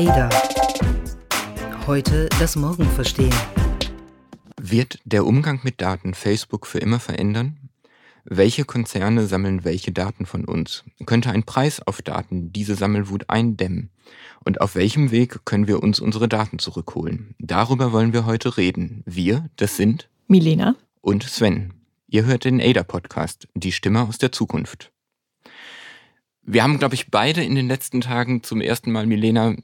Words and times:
Ada. 0.00 0.30
Heute 1.86 2.30
das 2.38 2.56
Morgen 2.56 2.86
verstehen. 2.86 3.34
Wird 4.58 4.98
der 5.04 5.26
Umgang 5.26 5.60
mit 5.62 5.82
Daten 5.82 6.14
Facebook 6.14 6.66
für 6.66 6.78
immer 6.78 6.98
verändern? 6.98 7.68
Welche 8.24 8.64
Konzerne 8.64 9.26
sammeln 9.26 9.62
welche 9.62 9.92
Daten 9.92 10.24
von 10.24 10.46
uns? 10.46 10.84
Könnte 11.04 11.30
ein 11.30 11.42
Preis 11.42 11.86
auf 11.86 12.00
Daten 12.00 12.50
diese 12.50 12.76
Sammelwut 12.76 13.28
eindämmen? 13.28 13.90
Und 14.42 14.62
auf 14.62 14.74
welchem 14.74 15.10
Weg 15.10 15.44
können 15.44 15.68
wir 15.68 15.82
uns 15.82 16.00
unsere 16.00 16.30
Daten 16.30 16.58
zurückholen? 16.58 17.34
Darüber 17.38 17.92
wollen 17.92 18.14
wir 18.14 18.24
heute 18.24 18.56
reden. 18.56 19.02
Wir, 19.04 19.50
das 19.56 19.76
sind 19.76 20.08
Milena 20.28 20.76
und 21.02 21.24
Sven. 21.24 21.74
Ihr 22.08 22.24
hört 22.24 22.46
den 22.46 22.58
ADA-Podcast, 22.58 23.48
die 23.52 23.72
Stimme 23.72 24.08
aus 24.08 24.16
der 24.16 24.32
Zukunft. 24.32 24.92
Wir 26.42 26.62
haben, 26.62 26.78
glaube 26.78 26.94
ich, 26.94 27.10
beide 27.10 27.44
in 27.44 27.54
den 27.54 27.68
letzten 27.68 28.00
Tagen 28.00 28.42
zum 28.42 28.62
ersten 28.62 28.90
Mal, 28.92 29.06
Milena, 29.06 29.56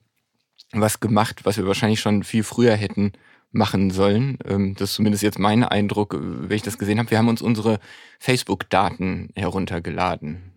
was 0.73 1.01
gemacht, 1.01 1.45
was 1.45 1.57
wir 1.57 1.67
wahrscheinlich 1.67 2.01
schon 2.01 2.23
viel 2.23 2.43
früher 2.43 2.75
hätten 2.75 3.13
machen 3.53 3.91
sollen. 3.91 4.39
Ähm, 4.47 4.75
das 4.75 4.91
ist 4.91 4.97
zumindest 4.97 5.23
jetzt 5.23 5.39
mein 5.39 5.65
Eindruck, 5.65 6.17
wenn 6.19 6.57
ich 6.57 6.63
das 6.63 6.79
gesehen 6.79 6.99
habe. 6.99 7.11
Wir 7.11 7.19
haben 7.19 7.29
uns 7.29 7.43
unsere 7.43 7.79
Facebook-Daten 8.19 9.31
heruntergeladen. 9.35 10.53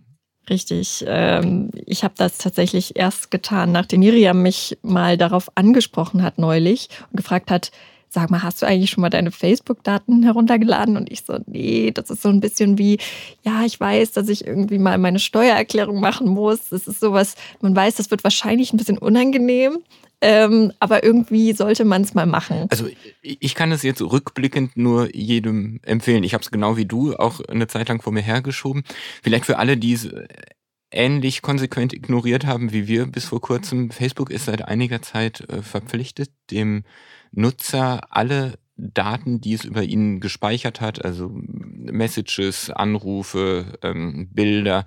Richtig. 0.49 1.05
Ähm, 1.07 1.69
ich 1.85 2.03
habe 2.03 2.15
das 2.17 2.39
tatsächlich 2.39 2.95
erst 2.95 3.29
getan, 3.29 3.71
nachdem 3.71 3.99
Miriam 3.99 4.41
mich 4.41 4.77
mal 4.81 5.17
darauf 5.17 5.55
angesprochen 5.55 6.23
hat 6.23 6.39
neulich 6.39 6.89
und 7.11 7.17
gefragt 7.17 7.51
hat, 7.51 7.71
sag 8.09 8.29
mal, 8.29 8.43
hast 8.43 8.61
du 8.61 8.65
eigentlich 8.65 8.89
schon 8.89 9.01
mal 9.01 9.09
deine 9.09 9.31
Facebook-Daten 9.31 10.23
heruntergeladen? 10.23 10.97
Und 10.97 11.11
ich 11.11 11.23
so, 11.25 11.39
nee, 11.45 11.91
das 11.91 12.09
ist 12.09 12.21
so 12.21 12.29
ein 12.29 12.39
bisschen 12.39 12.77
wie, 12.77 12.97
ja, 13.43 13.63
ich 13.65 13.79
weiß, 13.79 14.11
dass 14.11 14.29
ich 14.29 14.45
irgendwie 14.45 14.79
mal 14.79 14.97
meine 14.97 15.19
Steuererklärung 15.19 15.99
machen 15.99 16.27
muss. 16.27 16.69
Das 16.69 16.87
ist 16.87 16.99
sowas, 16.99 17.35
man 17.61 17.75
weiß, 17.75 17.95
das 17.95 18.11
wird 18.11 18.23
wahrscheinlich 18.23 18.73
ein 18.73 18.77
bisschen 18.77 18.97
unangenehm. 18.97 19.79
Ähm, 20.21 20.73
aber 20.79 21.03
irgendwie 21.03 21.53
sollte 21.53 21.85
man 21.85 22.01
es 22.01 22.13
mal 22.13 22.25
machen. 22.25 22.67
Also 22.69 22.89
ich 23.21 23.55
kann 23.55 23.71
es 23.71 23.83
jetzt 23.83 24.01
rückblickend 24.01 24.75
nur 24.75 25.15
jedem 25.15 25.79
empfehlen. 25.83 26.25
Ich 26.25 26.33
habe 26.33 26.43
es 26.43 26.51
genau 26.51 26.75
wie 26.75 26.85
du 26.85 27.15
auch 27.15 27.39
eine 27.47 27.67
Zeit 27.67 27.87
lang 27.87 28.01
vor 28.01 28.11
mir 28.11 28.21
hergeschoben. 28.21 28.83
Vielleicht 29.23 29.45
für 29.45 29.59
alle, 29.59 29.77
die 29.77 29.93
es 29.93 30.09
ähnlich 30.91 31.41
konsequent 31.41 31.93
ignoriert 31.93 32.45
haben 32.45 32.73
wie 32.73 32.87
wir 32.87 33.05
bis 33.05 33.25
vor 33.25 33.41
kurzem. 33.41 33.91
Facebook 33.91 34.29
ist 34.29 34.45
seit 34.45 34.67
einiger 34.67 35.01
Zeit 35.01 35.41
äh, 35.49 35.61
verpflichtet, 35.61 36.31
dem 36.51 36.83
Nutzer 37.31 38.01
alle 38.09 38.53
Daten, 38.79 39.41
die 39.41 39.53
es 39.53 39.65
über 39.65 39.83
ihn 39.83 40.19
gespeichert 40.19 40.81
hat, 40.81 41.03
also 41.03 41.29
Messages, 41.33 42.69
Anrufe, 42.69 43.77
ähm, 43.83 44.29
Bilder, 44.31 44.85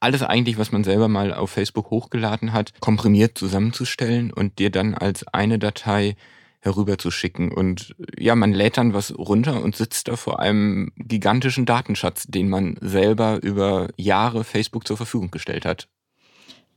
alles 0.00 0.22
eigentlich, 0.22 0.58
was 0.58 0.72
man 0.72 0.84
selber 0.84 1.08
mal 1.08 1.34
auf 1.34 1.50
Facebook 1.50 1.90
hochgeladen 1.90 2.52
hat, 2.52 2.72
komprimiert 2.80 3.36
zusammenzustellen 3.36 4.32
und 4.32 4.58
dir 4.58 4.70
dann 4.70 4.94
als 4.94 5.26
eine 5.28 5.58
Datei 5.58 6.16
herüberzuschicken. 6.60 7.52
Und 7.52 7.94
ja, 8.18 8.34
man 8.34 8.52
lädt 8.52 8.76
dann 8.76 8.94
was 8.94 9.16
runter 9.16 9.62
und 9.62 9.76
sitzt 9.76 10.08
da 10.08 10.16
vor 10.16 10.40
einem 10.40 10.92
gigantischen 10.96 11.66
Datenschatz, 11.66 12.26
den 12.28 12.48
man 12.48 12.76
selber 12.80 13.42
über 13.42 13.88
Jahre 13.96 14.44
Facebook 14.44 14.86
zur 14.86 14.96
Verfügung 14.96 15.30
gestellt 15.30 15.64
hat. 15.64 15.88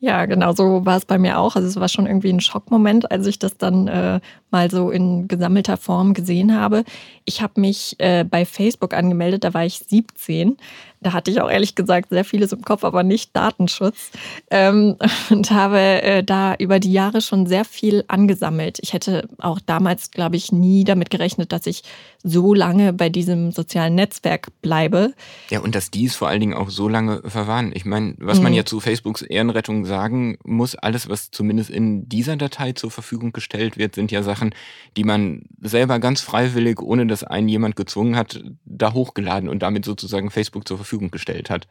Ja, 0.02 0.26
genau 0.28 0.54
so 0.54 0.86
war 0.86 0.96
es 0.96 1.06
bei 1.06 1.18
mir 1.18 1.40
auch. 1.40 1.58
Also 1.58 1.68
es 1.68 1.76
war 1.76 1.90
schon 1.90 2.08
irgendwie 2.08 2.30
ein 2.30 2.40
Schockmoment, 2.40 3.12
als 3.12 3.28
ich 3.28 3.38
das 3.38 3.58
dann 3.58 3.90
äh, 3.90 4.22
mal 4.52 4.70
so 4.72 4.92
in 4.92 5.28
gesammelter 5.28 5.78
Form 5.78 6.14
gesehen 6.14 6.56
habe. 6.56 6.84
Ich 7.26 7.42
habe 7.42 7.62
mich 7.62 7.96
äh, 8.00 8.24
bei 8.24 8.46
Facebook 8.46 8.94
angemeldet, 8.94 9.44
da 9.44 9.54
war 9.54 9.66
ich 9.66 9.80
17. 9.80 10.58
Da 11.02 11.14
hatte 11.14 11.32
ich 11.32 11.40
auch 11.40 11.50
ehrlich 11.50 11.76
gesagt 11.76 12.10
sehr 12.10 12.26
vieles 12.26 12.52
im 12.52 12.62
Kopf, 12.62 12.84
aber 12.84 13.04
nicht 13.04 13.36
Datenschutz. 13.36 14.12
Ähm, 14.52 14.98
und 15.30 15.52
habe 15.52 15.80
äh, 15.80 16.24
da 16.24 16.56
über 16.56 16.80
die 16.80 16.92
Jahre 16.92 17.22
schon 17.22 17.46
sehr 17.46 17.66
viel 17.66 18.04
angesammelt. 18.08 18.80
Ich 18.82 18.94
hätte 18.94 19.30
auch 19.38 19.60
damals, 19.66 20.12
glaube 20.12 20.36
ich, 20.36 20.52
nie 20.52 20.84
damit 20.84 21.10
gerechnet, 21.10 21.52
dass 21.52 21.68
ich 21.68 21.84
so 22.24 22.54
lange 22.54 22.92
bei 22.92 23.08
diesem 23.10 23.52
sozialen 23.52 23.96
Netzwerk 23.96 24.50
bleibe. 24.62 25.14
Ja, 25.50 25.62
und 25.62 25.74
dass 25.74 25.90
die 25.90 26.06
es 26.06 26.16
vor 26.16 26.28
allen 26.28 26.42
Dingen 26.42 26.54
auch 26.54 26.70
so 26.70 26.90
lange 26.90 27.22
verwahren. 27.24 27.72
Ich 27.74 27.86
meine, 27.86 28.16
was 28.18 28.40
mhm. 28.40 28.44
man 28.44 28.54
ja 28.54 28.66
zu 28.66 28.82
Facebooks 28.82 29.22
Ehrenrettung 29.22 29.86
sagen 29.86 30.38
muss, 30.44 30.76
alles, 30.76 31.08
was 31.08 31.32
zumindest 31.32 31.70
in 31.70 32.10
dieser 32.10 32.36
Datei 32.36 32.74
zur 32.74 32.92
Verfügung 32.92 33.32
gestellt 33.32 33.78
wird, 33.78 33.96
sind 33.96 34.12
ja 34.12 34.22
Sachen, 34.22 34.39
Sachen, 34.40 34.56
die 34.98 35.04
man 35.04 35.44
selber 35.62 36.00
ganz 36.00 36.22
freiwillig, 36.22 36.82
ohne 36.82 37.06
dass 37.08 37.24
einen 37.24 37.50
jemand 37.50 37.76
gezwungen 37.76 38.16
hat, 38.16 38.44
da 38.66 38.94
hochgeladen 38.94 39.50
und 39.50 39.60
damit 39.60 39.86
sozusagen 39.86 40.32
Facebook 40.32 40.68
zur 40.68 40.78
Verfügung 40.78 41.12
gestellt 41.12 41.50
hat. 41.50 41.68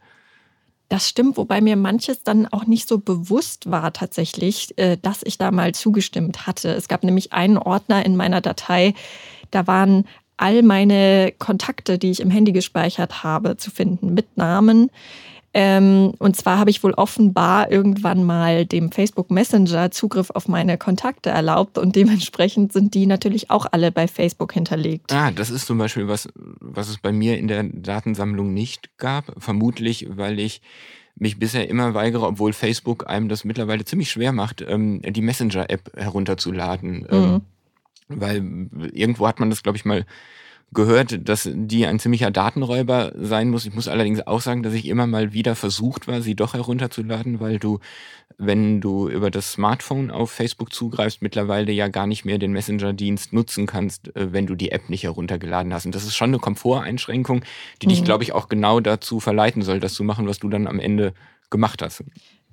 Das 0.91 1.07
stimmt, 1.09 1.37
wobei 1.37 1.61
mir 1.61 1.77
manches 1.77 2.23
dann 2.23 2.47
auch 2.47 2.67
nicht 2.67 2.89
so 2.89 2.99
bewusst 2.99 3.71
war 3.71 3.93
tatsächlich, 3.93 4.77
äh, 4.78 4.97
dass 5.01 5.23
ich 5.23 5.37
da 5.37 5.51
mal 5.51 5.75
zugestimmt 5.75 6.47
hatte. 6.47 6.71
Es 6.71 6.89
gab 6.89 7.05
nämlich 7.05 7.33
einen 7.33 7.59
Ordner 7.59 8.07
in 8.07 8.17
meiner 8.17 8.41
Datei, 8.41 8.95
da 9.51 9.67
waren 9.67 10.05
all 10.39 10.62
meine 10.62 11.33
Kontakte, 11.39 11.99
die 11.99 12.11
ich 12.11 12.21
im 12.21 12.31
Handy 12.31 12.53
gespeichert 12.53 13.23
habe, 13.23 13.57
zu 13.57 13.71
finden 13.71 14.15
mit 14.15 14.37
Namen. 14.37 14.91
Ähm, 15.54 16.12
und 16.19 16.36
zwar 16.36 16.59
habe 16.59 16.70
ich 16.70 16.82
wohl 16.82 16.92
offenbar 16.92 17.70
irgendwann 17.70 18.25
mal 18.25 18.66
dem 18.66 18.92
Facebook 18.92 19.31
Messenger 19.31 19.91
Zugriff 19.91 20.31
auf 20.31 20.47
meine 20.47 20.76
Kontakte 20.76 21.31
erlaubt 21.31 21.78
und 21.78 21.97
dementsprechend 21.97 22.72
sind 22.72 22.94
die 22.94 23.06
natürlich 23.06 23.50
auch 23.50 23.66
alle 23.70 23.91
bei 23.91 24.09
Facebook 24.09 24.53
hinterlegt. 24.53 25.12
Ah, 25.12 25.31
das 25.31 25.50
ist 25.50 25.66
zum 25.66 25.78
Beispiel 25.78 26.06
was, 26.06 26.28
was 26.34 26.88
es 26.88 26.98
bei 26.98 27.12
mir 27.12 27.38
in 27.38 27.48
der 27.48 27.64
Datensammlung 27.64 28.53
nicht 28.53 28.91
gab. 28.98 29.32
Vermutlich, 29.38 30.06
weil 30.10 30.38
ich 30.38 30.60
mich 31.16 31.38
bisher 31.38 31.69
immer 31.69 31.94
weigere, 31.94 32.26
obwohl 32.26 32.53
Facebook 32.53 33.09
einem 33.09 33.28
das 33.28 33.44
mittlerweile 33.44 33.84
ziemlich 33.84 34.10
schwer 34.10 34.32
macht, 34.32 34.65
ähm, 34.66 35.00
die 35.03 35.22
Messenger-App 35.22 35.92
herunterzuladen. 35.97 37.06
Ähm, 37.10 37.30
mhm. 37.30 37.41
weil 38.09 38.69
irgendwo 38.92 39.26
hat 39.26 39.41
man 39.41 39.50
das, 39.50 39.62
glaube 39.62 39.76
ich, 39.76 39.84
mal 39.84 40.04
gehört, 40.73 41.29
dass 41.29 41.49
die 41.53 41.87
ein 41.87 41.99
ziemlicher 41.99 42.31
Datenräuber 42.31 43.12
sein 43.17 43.49
muss. 43.49 43.65
Ich 43.65 43.75
muss 43.75 43.89
allerdings 43.89 44.27
auch 44.27 44.41
sagen, 44.41 44.62
dass 44.62 44.75
ich 44.75 44.87
immer 44.87 45.06
mal 45.06 45.33
wieder 45.33 45.55
versucht 45.55 46.06
war, 46.09 46.21
sie 46.21 46.34
doch 46.34 46.53
herunterzuladen, 46.53 47.41
weil 47.41 47.59
du, 47.59 47.79
wenn 48.37 48.81
du 48.81 49.09
über 49.09 49.31
das 49.31 49.53
Smartphone 49.53 50.11
auf 50.11 50.31
Facebook 50.31 50.73
zugreifst, 50.73 51.23
mittlerweile 51.23 51.73
ja 51.73 51.89
gar 51.89 52.07
nicht 52.07 52.27
mehr 52.27 52.39
den 52.39 52.53
Messenger-Dienst 52.53 53.33
nutzen 53.33 53.67
kannst, 53.67 54.15
äh, 54.15 54.33
wenn 54.33 54.47
du 54.47 54.55
die 54.55 54.71
App 54.71 54.91
nicht 54.91 55.05
heruntergeladen 55.05 55.73
hast. 55.73 55.87
Und 55.87 55.95
das 55.95 56.05
ist 56.05 56.17
schon 56.17 56.31
eine 56.31 56.39
Komforteinschränkung, 56.39 57.45
die 57.81 57.87
mhm. 57.87 57.91
dich, 57.91 58.05
glaube 58.05 58.25
ich, 58.25 58.33
auch 58.33 58.49
genau 58.49 58.81
dazu 58.81 59.21
verleiten 59.21 59.62
soll, 59.62 59.81
das 59.81 59.95
zu 59.95 60.05
machen, 60.05 60.28
was 60.28 60.39
du 60.39 60.51
dann 60.51 60.67
am 60.67 60.81
Ende 60.81 61.15
gemacht 61.49 61.81
hast. 61.81 62.05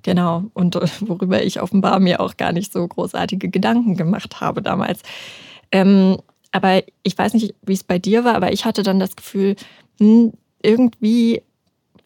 Genau, 0.02 0.44
und 0.54 0.76
äh, 0.76 0.88
worüber 1.00 1.42
ich 1.42 1.60
offenbar 1.60 2.00
mir 2.00 2.20
auch 2.20 2.38
gar 2.38 2.52
nicht 2.52 2.72
so 2.72 2.86
großartige 2.86 3.50
Gedanken 3.50 3.96
gemacht 3.96 4.40
habe 4.40 4.62
damals. 4.62 5.02
Ähm, 5.70 6.16
aber 6.56 6.82
ich 7.02 7.16
weiß 7.16 7.34
nicht, 7.34 7.54
wie 7.62 7.74
es 7.74 7.84
bei 7.84 7.98
dir 7.98 8.24
war, 8.24 8.34
aber 8.34 8.52
ich 8.52 8.64
hatte 8.64 8.82
dann 8.82 8.98
das 8.98 9.16
Gefühl, 9.16 9.56
hm, 9.98 10.32
irgendwie 10.62 11.42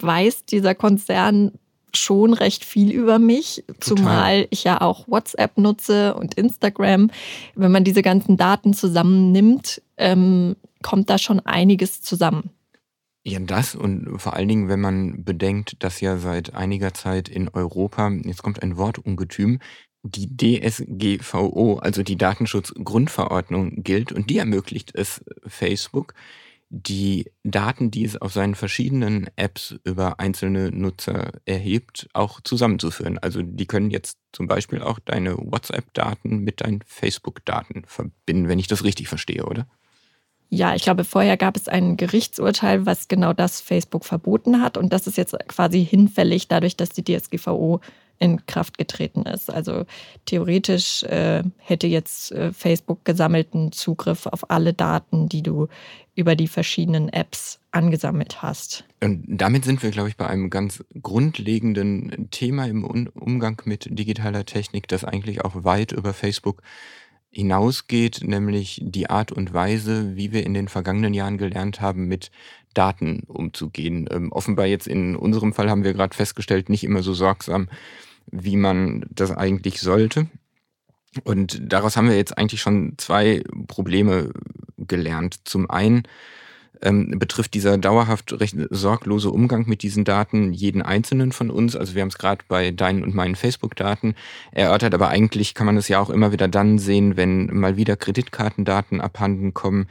weiß 0.01 0.45
dieser 0.45 0.75
Konzern 0.75 1.53
schon 1.95 2.35
recht 2.35 2.65
viel 2.65 2.93
über 2.93 3.19
mich, 3.19 3.65
Total. 3.67 3.81
zumal 3.81 4.47
ich 4.51 4.65
ja 4.65 4.81
auch 4.81 5.09
WhatsApp 5.09 5.59
nutze 5.59 6.15
und 6.15 6.35
Instagram. 6.35 7.11
Wenn 7.55 7.73
man 7.73 7.85
diese 7.85 8.03
ganzen 8.03 8.37
Daten 8.37 8.75
zusammennimmt, 8.75 9.83
ähm, 9.97 10.57
kommt 10.83 11.11
da 11.11 11.19
schon 11.19 11.41
einiges 11.41 12.03
zusammen. 12.03 12.51
Ja, 13.23 13.39
das 13.39 13.75
und 13.75 14.19
vor 14.19 14.35
allen 14.35 14.49
Dingen, 14.49 14.69
wenn 14.69 14.81
man 14.81 15.25
bedenkt, 15.25 15.83
dass 15.83 16.01
ja 16.01 16.17
seit 16.17 16.55
einiger 16.55 16.95
Zeit 16.95 17.29
in 17.29 17.49
Europa, 17.51 18.09
jetzt 18.25 18.43
kommt 18.43 18.63
ein 18.63 18.79
Wortungetüm, 18.79 19.59
die 20.03 20.37
DSGVO, 20.37 21.79
also 21.79 22.03
die 22.03 22.17
Datenschutzgrundverordnung, 22.17 23.83
gilt 23.83 24.13
und 24.13 24.31
die 24.31 24.39
ermöglicht 24.39 24.93
es 24.95 25.25
Facebook, 25.47 26.15
die 26.71 27.31
Daten, 27.43 27.91
die 27.91 28.05
es 28.05 28.17
auf 28.17 28.33
seinen 28.33 28.55
verschiedenen 28.55 29.29
Apps 29.35 29.75
über 29.83 30.21
einzelne 30.21 30.71
Nutzer 30.71 31.33
erhebt, 31.45 32.09
auch 32.13 32.41
zusammenzuführen. 32.41 33.19
Also 33.19 33.43
die 33.43 33.67
können 33.67 33.91
jetzt 33.91 34.19
zum 34.33 34.47
Beispiel 34.47 34.81
auch 34.81 35.01
deine 35.01 35.37
WhatsApp-Daten 35.37 36.39
mit 36.39 36.61
deinen 36.61 36.81
Facebook-Daten 36.87 37.83
verbinden, 37.87 38.49
wenn 38.49 38.61
ich 38.61 38.69
das 38.69 38.85
richtig 38.85 39.09
verstehe, 39.09 39.45
oder? 39.45 39.67
Ja, 40.49 40.75
ich 40.75 40.83
glaube, 40.83 41.05
vorher 41.05 41.37
gab 41.37 41.57
es 41.57 41.69
ein 41.69 41.97
Gerichtsurteil, 41.97 42.87
was 42.87 43.09
genau 43.09 43.33
das 43.33 43.61
Facebook 43.61 44.05
verboten 44.05 44.61
hat. 44.63 44.77
Und 44.77 44.93
das 44.93 45.07
ist 45.07 45.17
jetzt 45.17 45.37
quasi 45.49 45.85
hinfällig, 45.85 46.49
dadurch, 46.49 46.77
dass 46.77 46.91
die 46.91 47.05
DSGVO 47.05 47.81
in 48.21 48.45
Kraft 48.47 48.79
getreten 48.79 49.23
ist. 49.23 49.51
Also 49.51 49.87
theoretisch 50.27 51.03
äh, 51.05 51.43
hätte 51.57 51.87
jetzt 51.87 52.31
äh, 52.31 52.53
Facebook 52.53 53.05
gesammelten 53.05 53.73
Zugriff 53.73 54.27
auf 54.27 54.51
alle 54.51 54.75
Daten, 54.75 55.29
die 55.29 55.43
du 55.43 55.69
über 56.15 56.37
die 56.37 56.49
verschiedenen 56.49 57.09
Apps 57.09 57.59
angesammelt 57.71 58.43
hast. 58.43 58.85
Und 59.03 59.25
damit 59.27 59.65
sind 59.65 59.83
wir, 59.83 59.91
glaube 59.91 60.11
ich, 60.11 60.19
bei 60.19 60.27
einem 60.27 60.51
ganz 60.51 60.85
grundlegenden 61.03 62.29
Thema 62.31 62.67
im 62.67 62.85
Umgang 62.85 63.63
mit 63.65 63.89
digitaler 63.91 64.45
Technik, 64.45 64.87
das 64.87 65.05
eigentlich 65.05 65.43
auch 65.45 65.65
weit 65.65 65.93
über 65.93 66.13
Facebook 66.13 66.63
hinausgeht, 67.31 68.23
nämlich 68.23 68.81
die 68.83 69.09
Art 69.09 69.33
und 69.33 69.55
Weise, 69.55 70.17
wie 70.17 70.33
wir 70.33 70.45
in 70.45 70.53
den 70.53 70.69
vergangenen 70.69 71.15
Jahren 71.15 71.39
gelernt 71.39 71.81
haben, 71.81 72.07
mit 72.07 72.31
Daten 72.75 73.21
umzugehen. 73.29 74.09
Ähm, 74.11 74.31
offenbar 74.31 74.67
jetzt 74.67 74.89
in 74.89 75.17
unserem 75.17 75.55
Fall 75.55 75.71
haben 75.71 75.85
wir 75.85 75.95
gerade 75.95 76.15
festgestellt, 76.15 76.69
nicht 76.69 76.85
immer 76.85 77.03
so 77.03 77.15
sorgsam 77.15 77.69
wie 78.31 78.57
man 78.57 79.05
das 79.11 79.31
eigentlich 79.31 79.81
sollte. 79.81 80.27
Und 81.25 81.61
daraus 81.61 81.97
haben 81.97 82.09
wir 82.09 82.17
jetzt 82.17 82.39
eigentlich 82.39 82.61
schon 82.61 82.95
zwei 82.97 83.43
Probleme 83.67 84.31
gelernt. 84.79 85.41
Zum 85.45 85.69
einen 85.69 86.05
ähm, 86.83 87.19
betrifft 87.19 87.55
dieser 87.55 87.79
dauerhaft 87.79 88.39
recht 88.41 88.57
sorglose 88.71 89.31
Umgang 89.31 89.69
mit 89.69 89.83
diesen 89.83 90.05
Daten 90.05 90.53
jeden 90.53 90.83
einzelnen 90.83 91.33
von 91.33 91.51
uns. 91.51 91.77
Also 91.77 91.95
wir 91.95 92.03
haben 92.03 92.09
es 92.09 92.19
gerade 92.19 92.45
bei 92.49 92.71
deinen 92.71 93.03
und 93.03 93.15
meinen 93.15 93.37
Facebook-Daten 93.37 94.15
erörtert, 94.53 94.95
aber 94.95 95.09
eigentlich 95.09 95.55
kann 95.55 95.67
man 95.67 95.77
es 95.77 95.89
ja 95.89 96.01
auch 96.01 96.11
immer 96.11 96.33
wieder 96.33 96.49
dann 96.49 96.79
sehen, 96.79 97.17
wenn 97.17 97.47
mal 97.47 97.77
wieder 97.77 97.97
Kreditkartendaten 97.97 99.01
abhanden 99.01 99.53
kommen 99.53 99.89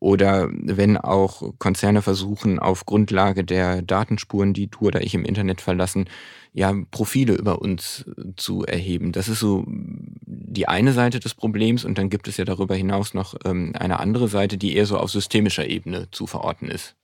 oder 0.00 0.48
wenn 0.50 0.96
auch 0.96 1.52
Konzerne 1.58 2.02
versuchen, 2.02 2.58
auf 2.58 2.86
Grundlage 2.86 3.44
der 3.44 3.82
Datenspuren, 3.82 4.54
die 4.54 4.68
du 4.68 4.86
oder 4.86 5.02
ich 5.02 5.14
im 5.14 5.24
Internet 5.24 5.60
verlassen, 5.60 6.08
ja, 6.52 6.74
Profile 6.90 7.34
über 7.34 7.60
uns 7.60 8.06
zu 8.36 8.64
erheben. 8.64 9.12
Das 9.12 9.28
ist 9.28 9.38
so 9.38 9.64
die 9.68 10.66
eine 10.66 10.92
Seite 10.92 11.20
des 11.20 11.34
Problems 11.34 11.84
und 11.84 11.98
dann 11.98 12.10
gibt 12.10 12.26
es 12.26 12.38
ja 12.38 12.44
darüber 12.44 12.74
hinaus 12.74 13.14
noch 13.14 13.34
ähm, 13.44 13.72
eine 13.78 14.00
andere 14.00 14.26
Seite, 14.26 14.58
die 14.58 14.74
eher 14.74 14.86
so 14.86 14.96
auf 14.96 15.10
systemischer 15.10 15.68
Ebene 15.68 16.10
zu 16.10 16.26
verorten 16.26 16.68
ist. 16.68 16.96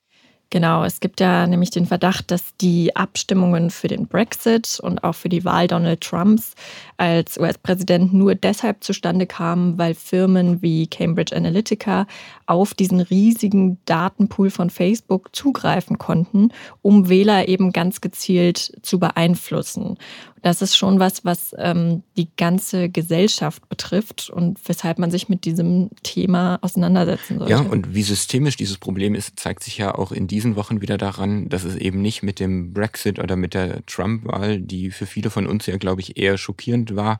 Genau, 0.50 0.84
es 0.84 1.00
gibt 1.00 1.18
ja 1.20 1.44
nämlich 1.48 1.70
den 1.70 1.86
Verdacht, 1.86 2.30
dass 2.30 2.56
die 2.60 2.94
Abstimmungen 2.94 3.70
für 3.70 3.88
den 3.88 4.06
Brexit 4.06 4.78
und 4.80 5.02
auch 5.02 5.16
für 5.16 5.28
die 5.28 5.44
Wahl 5.44 5.66
Donald 5.66 6.00
Trumps 6.02 6.54
als 6.98 7.36
US-Präsident 7.36 8.14
nur 8.14 8.36
deshalb 8.36 8.84
zustande 8.84 9.26
kamen, 9.26 9.76
weil 9.76 9.94
Firmen 9.94 10.62
wie 10.62 10.86
Cambridge 10.86 11.34
Analytica 11.34 12.06
auf 12.46 12.74
diesen 12.74 13.00
riesigen 13.00 13.78
Datenpool 13.86 14.50
von 14.50 14.70
Facebook 14.70 15.34
zugreifen 15.34 15.98
konnten, 15.98 16.52
um 16.80 17.08
Wähler 17.08 17.48
eben 17.48 17.72
ganz 17.72 18.00
gezielt 18.00 18.78
zu 18.82 19.00
beeinflussen. 19.00 19.98
Das 20.42 20.62
ist 20.62 20.76
schon 20.76 21.00
was, 21.00 21.24
was 21.24 21.54
ähm, 21.58 22.02
die 22.16 22.28
ganze 22.36 22.88
Gesellschaft 22.88 23.68
betrifft 23.68 24.30
und 24.30 24.58
weshalb 24.68 24.98
man 24.98 25.10
sich 25.10 25.28
mit 25.28 25.44
diesem 25.44 25.90
Thema 26.02 26.58
auseinandersetzen 26.62 27.38
sollte. 27.38 27.52
Ja, 27.52 27.60
und 27.60 27.94
wie 27.94 28.02
systemisch 28.02 28.56
dieses 28.56 28.78
Problem 28.78 29.14
ist, 29.14 29.38
zeigt 29.40 29.64
sich 29.64 29.78
ja 29.78 29.94
auch 29.94 30.12
in 30.12 30.26
diesen 30.26 30.56
Wochen 30.56 30.80
wieder 30.80 30.98
daran, 30.98 31.48
dass 31.48 31.64
es 31.64 31.76
eben 31.76 32.02
nicht 32.02 32.22
mit 32.22 32.38
dem 32.40 32.72
Brexit 32.72 33.18
oder 33.18 33.36
mit 33.36 33.54
der 33.54 33.84
Trump-Wahl, 33.86 34.60
die 34.60 34.90
für 34.90 35.06
viele 35.06 35.30
von 35.30 35.46
uns 35.46 35.66
ja, 35.66 35.76
glaube 35.78 36.00
ich, 36.00 36.16
eher 36.16 36.38
schockierend 36.38 36.94
war, 36.94 37.18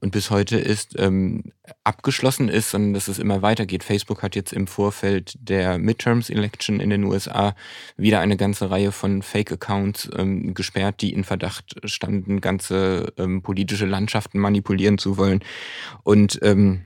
und 0.00 0.12
bis 0.12 0.30
heute 0.30 0.58
ist, 0.58 0.98
ähm, 0.98 1.52
abgeschlossen 1.84 2.48
ist, 2.48 2.70
sondern 2.70 2.94
dass 2.94 3.08
es 3.08 3.18
immer 3.18 3.42
weitergeht. 3.42 3.84
Facebook 3.84 4.22
hat 4.22 4.36
jetzt 4.36 4.52
im 4.52 4.66
Vorfeld 4.66 5.36
der 5.40 5.78
Midterms 5.78 6.30
Election 6.30 6.80
in 6.80 6.90
den 6.90 7.04
USA 7.04 7.54
wieder 7.96 8.20
eine 8.20 8.36
ganze 8.36 8.70
Reihe 8.70 8.92
von 8.92 9.22
Fake-Accounts 9.22 10.10
ähm, 10.16 10.54
gesperrt, 10.54 11.00
die 11.00 11.12
in 11.12 11.24
Verdacht 11.24 11.76
standen, 11.84 12.40
ganze 12.40 13.12
ähm, 13.16 13.42
politische 13.42 13.86
Landschaften 13.86 14.38
manipulieren 14.38 14.98
zu 14.98 15.16
wollen. 15.16 15.40
Und 16.04 16.38
ähm, 16.42 16.84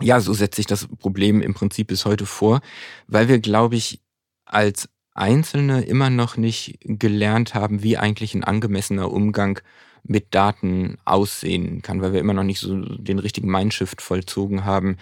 ja, 0.00 0.20
so 0.20 0.32
setzt 0.32 0.56
sich 0.56 0.66
das 0.66 0.88
Problem 0.88 1.40
im 1.40 1.54
Prinzip 1.54 1.88
bis 1.88 2.04
heute 2.04 2.26
vor, 2.26 2.60
weil 3.06 3.28
wir, 3.28 3.38
glaube 3.38 3.76
ich, 3.76 4.00
als 4.44 4.88
Einzelne 5.14 5.82
immer 5.82 6.10
noch 6.10 6.36
nicht 6.36 6.78
gelernt 6.82 7.54
haben, 7.54 7.82
wie 7.82 7.98
eigentlich 7.98 8.34
ein 8.34 8.44
angemessener 8.44 9.10
Umgang 9.10 9.60
mit 10.04 10.34
Daten 10.34 10.98
aussehen 11.04 11.82
kann, 11.82 12.02
weil 12.02 12.12
wir 12.12 12.20
immer 12.20 12.34
noch 12.34 12.42
nicht 12.44 12.60
so 12.60 12.76
den 12.76 13.18
richtigen 13.18 13.50
Mindshift 13.50 14.02
vollzogen 14.02 14.64
haben, 14.64 14.96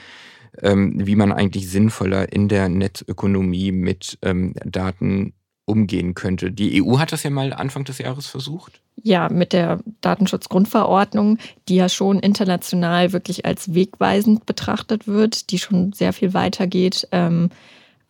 ähm, 0.62 0.94
wie 1.06 1.16
man 1.16 1.32
eigentlich 1.32 1.70
sinnvoller 1.70 2.32
in 2.32 2.48
der 2.48 2.68
Netzökonomie 2.68 3.72
mit 3.72 4.18
ähm, 4.22 4.54
Daten 4.64 5.32
umgehen 5.64 6.14
könnte. 6.14 6.50
Die 6.50 6.82
EU 6.82 6.98
hat 6.98 7.12
das 7.12 7.22
ja 7.22 7.30
mal 7.30 7.52
Anfang 7.52 7.84
des 7.84 7.98
Jahres 7.98 8.26
versucht. 8.26 8.80
Ja, 9.02 9.28
mit 9.28 9.52
der 9.52 9.80
Datenschutzgrundverordnung, 10.00 11.38
die 11.68 11.76
ja 11.76 11.88
schon 11.88 12.18
international 12.18 13.12
wirklich 13.12 13.46
als 13.46 13.72
wegweisend 13.72 14.46
betrachtet 14.46 15.06
wird, 15.06 15.50
die 15.50 15.58
schon 15.58 15.92
sehr 15.92 16.12
viel 16.12 16.34
weiter 16.34 16.66
geht. 16.66 17.08
Ähm, 17.12 17.50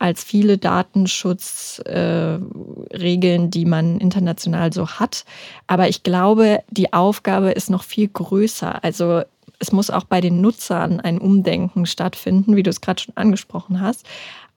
als 0.01 0.25
viele 0.25 0.59
Datenschutzregeln, 0.59 3.45
äh, 3.45 3.49
die 3.49 3.65
man 3.65 3.99
international 3.99 4.73
so 4.73 4.89
hat. 4.89 5.25
Aber 5.69 5.89
ich 5.89 6.03
glaube, 6.03 6.65
die 6.71 6.93
Aufgabe 6.93 7.53
ist 7.53 7.71
noch 7.71 7.85
viel 7.85 8.09
größer. 8.09 8.83
Also 8.83 9.23
es 9.59 9.73
muss 9.73 9.91
auch 9.91 10.05
bei 10.05 10.23
den 10.23 10.41
Nutzern 10.41 11.01
ein 11.01 11.19
Umdenken 11.19 11.85
stattfinden, 11.85 12.57
wie 12.57 12.63
du 12.63 12.71
es 12.71 12.81
gerade 12.81 13.03
schon 13.03 13.17
angesprochen 13.17 13.81
hast 13.81 14.07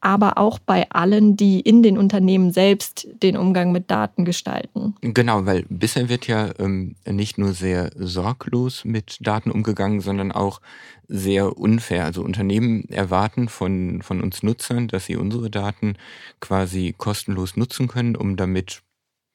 aber 0.04 0.38
auch 0.38 0.60
bei 0.60 0.90
allen, 0.90 1.38
die 1.38 1.62
in 1.62 1.82
den 1.82 1.98
Unternehmen 1.98 2.52
selbst 2.52 3.08
den 3.24 3.38
Umgang 3.38 3.72
mit 3.72 3.90
Daten 3.90 4.26
gestalten. 4.26 4.96
Genau, 5.02 5.46
weil 5.46 5.66
bisher 5.70 6.10
wird 6.10 6.28
ja 6.28 6.52
ähm, 6.60 6.96
nicht 7.10 7.38
nur 7.38 7.54
sehr 7.54 7.90
sorglos 7.96 8.84
mit 8.84 9.18
Daten 9.22 9.50
umgegangen, 9.50 10.02
sondern 10.02 10.34
auch 10.34 10.60
sehr 11.08 11.58
unfair. 11.58 12.04
Also 12.04 12.22
Unternehmen 12.22 12.84
erwarten 12.90 13.48
von, 13.48 14.02
von 14.02 14.22
uns 14.22 14.44
Nutzern, 14.44 14.90
dass 14.90 15.06
sie 15.06 15.16
unsere 15.16 15.50
Daten 15.50 15.96
quasi 16.42 16.94
kostenlos 16.98 17.56
nutzen 17.56 17.88
können, 17.88 18.18
um 18.18 18.36
damit 18.36 18.82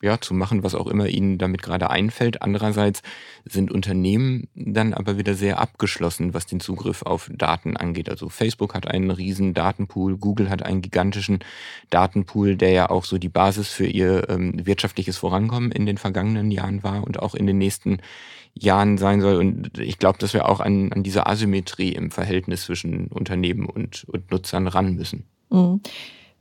ja, 0.01 0.21
zu 0.21 0.33
machen, 0.33 0.63
was 0.63 0.75
auch 0.75 0.87
immer 0.87 1.09
ihnen 1.09 1.39
damit 1.39 1.63
gerade 1.63 1.91
einfällt. 1.91 2.43
Andererseits 2.43 3.03
sind 3.45 3.73
Unternehmen 3.73 4.49
dann 4.55 4.95
aber 4.95 5.19
wieder 5.19 5.35
sehr 5.35 5.59
abgeschlossen, 5.59 6.35
was 6.35 6.47
den 6.47 6.61
Zugriff 6.61 7.03
auf 7.03 7.29
Daten 7.33 7.77
angeht. 7.77 8.09
Also 8.09 8.29
Facebook 8.29 8.75
hat 8.75 8.87
einen 8.87 9.11
riesen 9.11 9.55
Datenpool, 9.55 10.17
Google 10.17 10.51
hat 10.51 10.63
einen 10.63 10.83
gigantischen 10.83 11.41
Datenpool, 11.91 12.57
der 12.57 12.71
ja 12.71 12.91
auch 12.91 13.05
so 13.05 13.19
die 13.19 13.29
Basis 13.29 13.69
für 13.69 13.87
ihr 13.87 14.29
ähm, 14.29 14.65
wirtschaftliches 14.67 15.19
Vorankommen 15.19 15.73
in 15.73 15.87
den 15.87 15.99
vergangenen 15.99 16.51
Jahren 16.53 16.85
war 16.85 17.05
und 17.05 17.19
auch 17.19 17.35
in 17.35 17.47
den 17.47 17.59
nächsten 17.59 17.99
Jahren 18.55 18.99
sein 18.99 19.21
soll. 19.21 19.37
Und 19.37 19.79
ich 19.79 19.99
glaube, 19.99 20.19
dass 20.19 20.33
wir 20.33 20.49
auch 20.49 20.61
an, 20.61 20.93
an 20.93 21.03
diese 21.03 21.27
Asymmetrie 21.27 21.93
im 21.93 22.13
Verhältnis 22.13 22.65
zwischen 22.65 23.09
Unternehmen 23.09 23.67
und, 23.67 24.05
und 24.05 24.31
Nutzern 24.31 24.69
ran 24.69 24.95
müssen. 24.95 25.25
Mhm. 25.51 25.81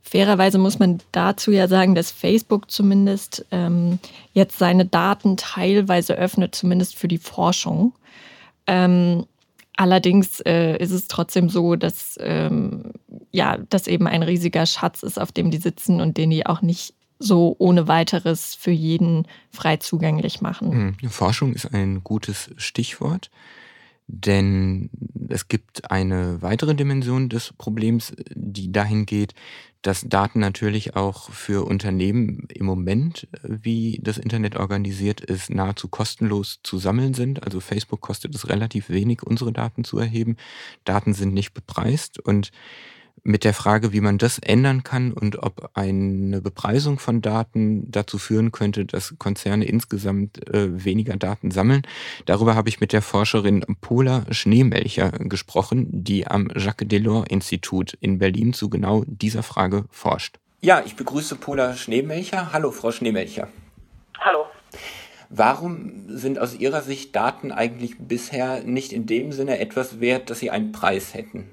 Fairerweise 0.08 0.58
muss 0.58 0.78
man 0.78 1.00
dazu 1.12 1.50
ja 1.50 1.68
sagen, 1.68 1.94
dass 1.94 2.10
Facebook 2.10 2.70
zumindest 2.70 3.44
ähm, 3.50 3.98
jetzt 4.32 4.58
seine 4.58 4.86
Daten 4.86 5.36
teilweise 5.36 6.14
öffnet, 6.14 6.54
zumindest 6.54 6.96
für 6.96 7.08
die 7.08 7.18
Forschung. 7.18 7.92
Ähm, 8.66 9.26
allerdings 9.76 10.40
äh, 10.40 10.76
ist 10.78 10.92
es 10.92 11.08
trotzdem 11.08 11.48
so, 11.48 11.76
dass 11.76 12.16
ähm, 12.20 12.92
ja, 13.30 13.58
das 13.68 13.86
eben 13.86 14.06
ein 14.06 14.22
riesiger 14.22 14.66
Schatz 14.66 15.02
ist, 15.02 15.20
auf 15.20 15.32
dem 15.32 15.50
die 15.50 15.58
sitzen 15.58 16.00
und 16.00 16.16
den 16.16 16.30
die 16.30 16.46
auch 16.46 16.62
nicht 16.62 16.94
so 17.18 17.56
ohne 17.58 17.88
weiteres 17.88 18.54
für 18.54 18.70
jeden 18.70 19.26
frei 19.50 19.76
zugänglich 19.76 20.40
machen. 20.40 20.96
Hm, 21.00 21.10
Forschung 21.10 21.52
ist 21.52 21.74
ein 21.74 22.02
gutes 22.04 22.50
Stichwort. 22.56 23.30
Denn 24.10 24.90
es 25.28 25.48
gibt 25.48 25.90
eine 25.90 26.40
weitere 26.40 26.74
Dimension 26.74 27.28
des 27.28 27.52
Problems, 27.52 28.14
die 28.34 28.72
dahin 28.72 29.04
geht, 29.04 29.34
dass 29.82 30.08
Daten 30.08 30.40
natürlich 30.40 30.96
auch 30.96 31.30
für 31.30 31.66
Unternehmen 31.66 32.48
im 32.52 32.66
Moment, 32.66 33.28
wie 33.42 34.00
das 34.02 34.18
Internet 34.18 34.56
organisiert 34.56 35.20
ist, 35.20 35.50
nahezu 35.50 35.88
kostenlos 35.88 36.60
zu 36.62 36.78
sammeln 36.78 37.14
sind. 37.14 37.44
Also 37.44 37.60
Facebook 37.60 38.00
kostet 38.00 38.34
es 38.34 38.48
relativ 38.48 38.88
wenig, 38.88 39.22
unsere 39.22 39.52
Daten 39.52 39.84
zu 39.84 39.98
erheben. 39.98 40.36
Daten 40.84 41.12
sind 41.12 41.34
nicht 41.34 41.52
bepreist 41.52 42.18
und 42.18 42.50
mit 43.22 43.44
der 43.44 43.54
Frage, 43.54 43.92
wie 43.92 44.00
man 44.00 44.18
das 44.18 44.38
ändern 44.38 44.82
kann 44.82 45.12
und 45.12 45.42
ob 45.42 45.70
eine 45.74 46.40
Bepreisung 46.40 46.98
von 46.98 47.22
Daten 47.22 47.90
dazu 47.90 48.18
führen 48.18 48.52
könnte, 48.52 48.84
dass 48.84 49.14
Konzerne 49.18 49.64
insgesamt 49.64 50.48
äh, 50.48 50.84
weniger 50.84 51.16
Daten 51.16 51.50
sammeln. 51.50 51.82
Darüber 52.26 52.54
habe 52.54 52.68
ich 52.68 52.80
mit 52.80 52.92
der 52.92 53.02
Forscherin 53.02 53.64
Pola 53.80 54.24
Schneemelcher 54.30 55.10
gesprochen, 55.10 55.86
die 55.90 56.26
am 56.26 56.48
Jacques 56.54 56.88
Delors 56.88 57.26
Institut 57.28 57.94
in 58.00 58.18
Berlin 58.18 58.52
zu 58.52 58.68
genau 58.70 59.04
dieser 59.06 59.42
Frage 59.42 59.84
forscht. 59.90 60.38
Ja, 60.60 60.82
ich 60.84 60.96
begrüße 60.96 61.36
Pola 61.36 61.76
Schneemelcher. 61.76 62.52
Hallo, 62.52 62.72
Frau 62.72 62.90
Schneemelcher. 62.90 63.48
Hallo. 64.18 64.46
Warum 65.30 66.04
sind 66.08 66.38
aus 66.38 66.54
Ihrer 66.54 66.80
Sicht 66.80 67.14
Daten 67.14 67.52
eigentlich 67.52 67.98
bisher 67.98 68.62
nicht 68.64 68.92
in 68.92 69.06
dem 69.06 69.30
Sinne 69.32 69.58
etwas 69.58 70.00
wert, 70.00 70.30
dass 70.30 70.38
sie 70.38 70.50
einen 70.50 70.72
Preis 70.72 71.12
hätten? 71.12 71.50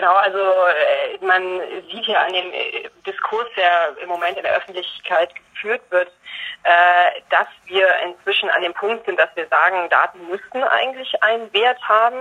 Genau, 0.00 0.14
also 0.14 0.38
äh, 0.38 1.22
man 1.22 1.60
sieht 1.92 2.06
ja 2.06 2.22
an 2.22 2.32
dem 2.32 2.50
äh, 2.54 2.88
Diskurs, 3.06 3.46
der 3.54 4.02
im 4.02 4.08
Moment 4.08 4.38
in 4.38 4.44
der 4.44 4.56
Öffentlichkeit 4.56 5.28
geführt 5.52 5.82
wird, 5.90 6.08
äh, 6.62 7.20
dass 7.28 7.48
wir 7.66 7.86
inzwischen 8.02 8.48
an 8.48 8.62
dem 8.62 8.72
Punkt 8.72 9.04
sind, 9.04 9.20
dass 9.20 9.28
wir 9.34 9.46
sagen, 9.48 9.90
Daten 9.90 10.26
müssten 10.30 10.62
eigentlich 10.62 11.22
einen 11.22 11.52
Wert 11.52 11.78
haben. 11.86 12.16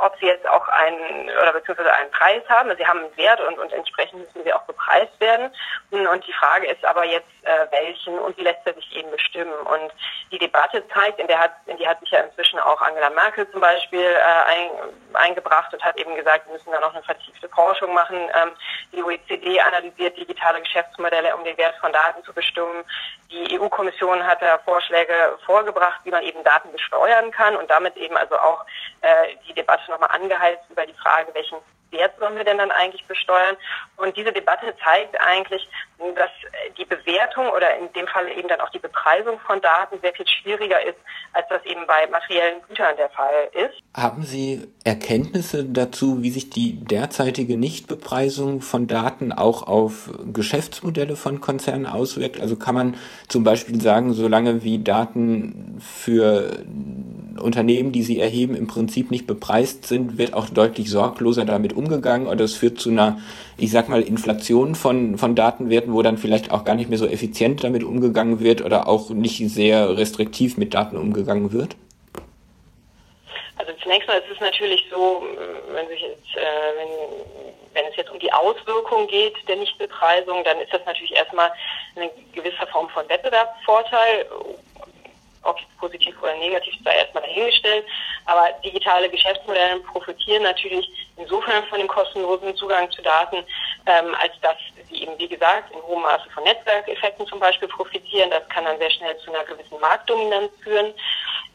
ob 0.00 0.14
sie 0.18 0.26
jetzt 0.26 0.46
auch 0.46 0.66
einen 0.68 1.30
oder 1.30 1.52
beziehungsweise 1.52 1.94
einen 1.94 2.10
Preis 2.10 2.42
haben. 2.48 2.76
Sie 2.76 2.86
haben 2.86 2.98
einen 2.98 3.16
Wert 3.16 3.40
und, 3.40 3.58
und 3.58 3.72
entsprechend 3.72 4.18
müssen 4.18 4.44
sie 4.44 4.52
auch 4.52 4.64
bepreist 4.64 5.18
werden. 5.20 5.50
Und 5.90 6.26
die 6.26 6.32
Frage 6.32 6.66
ist 6.66 6.84
aber 6.84 7.04
jetzt, 7.04 7.30
welchen 7.70 8.18
und 8.18 8.36
wie 8.36 8.42
lässt 8.42 8.66
er 8.66 8.74
sich 8.74 8.96
eben 8.96 9.10
bestimmen. 9.10 9.54
Und 9.54 9.92
die 10.32 10.38
Debatte 10.38 10.86
zeigt, 10.88 11.18
in 11.18 11.28
der 11.28 11.38
hat, 11.38 11.52
in 11.66 11.78
die 11.78 11.88
hat 11.88 12.00
sich 12.00 12.10
ja 12.10 12.20
inzwischen 12.50 12.58
auch 12.60 12.80
Angela 12.80 13.10
Merkel 13.10 13.50
zum 13.50 13.60
Beispiel 13.60 14.16
ein, 14.46 14.70
eingebracht 15.14 15.72
und 15.72 15.82
hat 15.82 15.98
eben 15.98 16.14
gesagt, 16.14 16.46
wir 16.46 16.52
müssen 16.52 16.72
da 16.72 16.80
noch 16.80 16.94
eine 16.94 17.02
vertiefte 17.02 17.48
Forschung 17.48 17.94
machen. 17.94 18.16
Ähm, 18.16 18.50
die 18.92 19.02
OECD 19.02 19.60
analysiert 19.60 20.16
digitale 20.16 20.60
Geschäftsmodelle, 20.60 21.34
um 21.36 21.44
den 21.44 21.56
Wert 21.56 21.76
von 21.80 21.92
Daten 21.92 22.22
zu 22.24 22.32
bestimmen. 22.32 22.84
Die 23.30 23.58
EU-Kommission 23.58 24.26
hat 24.26 24.42
da 24.42 24.58
Vorschläge 24.58 25.38
vorgebracht, 25.44 26.00
wie 26.04 26.10
man 26.10 26.22
eben 26.22 26.42
Daten 26.44 26.72
besteuern 26.72 27.30
kann 27.30 27.56
und 27.56 27.70
damit 27.70 27.96
eben 27.96 28.16
also 28.16 28.36
auch 28.38 28.64
äh, 29.02 29.36
die 29.46 29.54
Debatte 29.54 29.90
nochmal 29.90 30.10
angeheizt 30.10 30.64
über 30.70 30.86
die 30.86 30.94
Frage, 30.94 31.32
welchen 31.34 31.58
Wert 31.90 32.12
sollen 32.18 32.36
wir 32.36 32.44
denn 32.44 32.58
dann 32.58 32.70
eigentlich 32.70 33.04
besteuern? 33.06 33.56
Und 33.96 34.16
diese 34.16 34.32
Debatte 34.32 34.74
zeigt 34.82 35.20
eigentlich, 35.20 35.68
dass 36.16 36.29
Bewertung 37.04 37.48
oder 37.48 37.76
in 37.78 37.92
dem 37.92 38.06
Fall 38.06 38.28
eben 38.36 38.48
dann 38.48 38.60
auch 38.60 38.70
die 38.70 38.78
Bepreisung 38.78 39.38
von 39.40 39.60
Daten 39.60 39.98
sehr 40.00 40.12
viel 40.12 40.26
schwieriger 40.26 40.84
ist, 40.84 40.98
als 41.32 41.46
das 41.48 41.64
eben 41.64 41.86
bei 41.86 42.06
materiellen 42.10 42.60
Gütern 42.68 42.96
der 42.96 43.10
Fall 43.10 43.50
ist. 43.52 43.80
Haben 43.96 44.22
Sie 44.22 44.68
Erkenntnisse 44.84 45.64
dazu, 45.64 46.22
wie 46.22 46.30
sich 46.30 46.50
die 46.50 46.84
derzeitige 46.84 47.56
Nichtbepreisung 47.56 48.60
von 48.60 48.86
Daten 48.86 49.32
auch 49.32 49.66
auf 49.66 50.10
Geschäftsmodelle 50.32 51.16
von 51.16 51.40
Konzernen 51.40 51.86
auswirkt? 51.86 52.40
Also 52.40 52.56
kann 52.56 52.74
man 52.74 52.96
zum 53.28 53.44
Beispiel 53.44 53.80
sagen, 53.80 54.12
solange 54.12 54.62
wie 54.62 54.82
Daten 54.82 55.80
für 55.80 56.64
Unternehmen, 57.38 57.92
die 57.92 58.02
sie 58.02 58.20
erheben, 58.20 58.54
im 58.54 58.66
Prinzip 58.66 59.10
nicht 59.10 59.26
bepreist 59.26 59.86
sind, 59.86 60.18
wird 60.18 60.34
auch 60.34 60.48
deutlich 60.48 60.90
sorgloser 60.90 61.44
damit 61.44 61.72
umgegangen 61.72 62.26
oder 62.26 62.44
es 62.44 62.54
führt 62.54 62.80
zu 62.80 62.90
einer, 62.90 63.18
ich 63.58 63.70
sag 63.70 63.88
mal, 63.88 64.02
Inflation 64.02 64.74
von, 64.74 65.18
von 65.18 65.34
Datenwerten, 65.34 65.92
wo 65.92 66.02
dann 66.02 66.18
vielleicht 66.18 66.50
auch 66.50 66.64
gar 66.64 66.74
nicht 66.74 66.88
mehr 66.88 66.98
so 66.98 67.06
effizient 67.06 67.62
damit 67.62 67.84
umgegangen 67.84 68.40
wird 68.40 68.62
oder 68.62 68.88
auch 68.88 69.10
nicht 69.10 69.38
sehr 69.50 69.96
restriktiv 69.96 70.56
mit 70.56 70.74
Daten 70.74 70.96
umgegangen 70.96 71.52
wird? 71.52 71.76
Also 73.56 73.72
zunächst 73.82 74.08
mal 74.08 74.18
ist 74.18 74.30
es 74.32 74.40
natürlich 74.40 74.86
so, 74.90 75.22
wenn, 75.74 75.88
sich 75.88 76.00
jetzt, 76.00 76.36
äh, 76.36 76.40
wenn, 76.78 76.88
wenn 77.74 77.90
es 77.90 77.96
jetzt 77.96 78.10
um 78.10 78.18
die 78.18 78.32
Auswirkung 78.32 79.06
geht 79.06 79.34
der 79.48 79.56
Nichtbepreisung, 79.56 80.42
dann 80.44 80.58
ist 80.60 80.72
das 80.72 80.80
natürlich 80.86 81.14
erstmal 81.14 81.50
eine 81.94 82.10
gewisse 82.32 82.66
Form 82.72 82.88
von 82.88 83.08
Wettbewerbsvorteil 83.08 84.26
ob 85.42 85.56
positiv 85.78 86.14
oder 86.22 86.34
negativ 86.36 86.74
sei 86.84 86.94
erstmal 86.96 87.22
dahingestellt. 87.22 87.84
Aber 88.26 88.50
digitale 88.64 89.08
Geschäftsmodelle 89.08 89.80
profitieren 89.80 90.42
natürlich 90.42 90.90
insofern 91.16 91.64
von 91.66 91.78
dem 91.78 91.88
kostenlosen 91.88 92.54
Zugang 92.56 92.90
zu 92.90 93.02
Daten, 93.02 93.44
ähm, 93.86 94.14
als 94.20 94.32
dass 94.42 94.56
sie 94.88 95.02
eben, 95.02 95.18
wie 95.18 95.28
gesagt, 95.28 95.72
in 95.72 95.82
hohem 95.82 96.02
Maße 96.02 96.28
von 96.30 96.44
Netzwerkeffekten 96.44 97.26
zum 97.26 97.40
Beispiel 97.40 97.68
profitieren. 97.68 98.30
Das 98.30 98.48
kann 98.48 98.64
dann 98.64 98.78
sehr 98.78 98.90
schnell 98.90 99.16
zu 99.18 99.32
einer 99.32 99.44
gewissen 99.44 99.80
Marktdominanz 99.80 100.50
führen. 100.62 100.92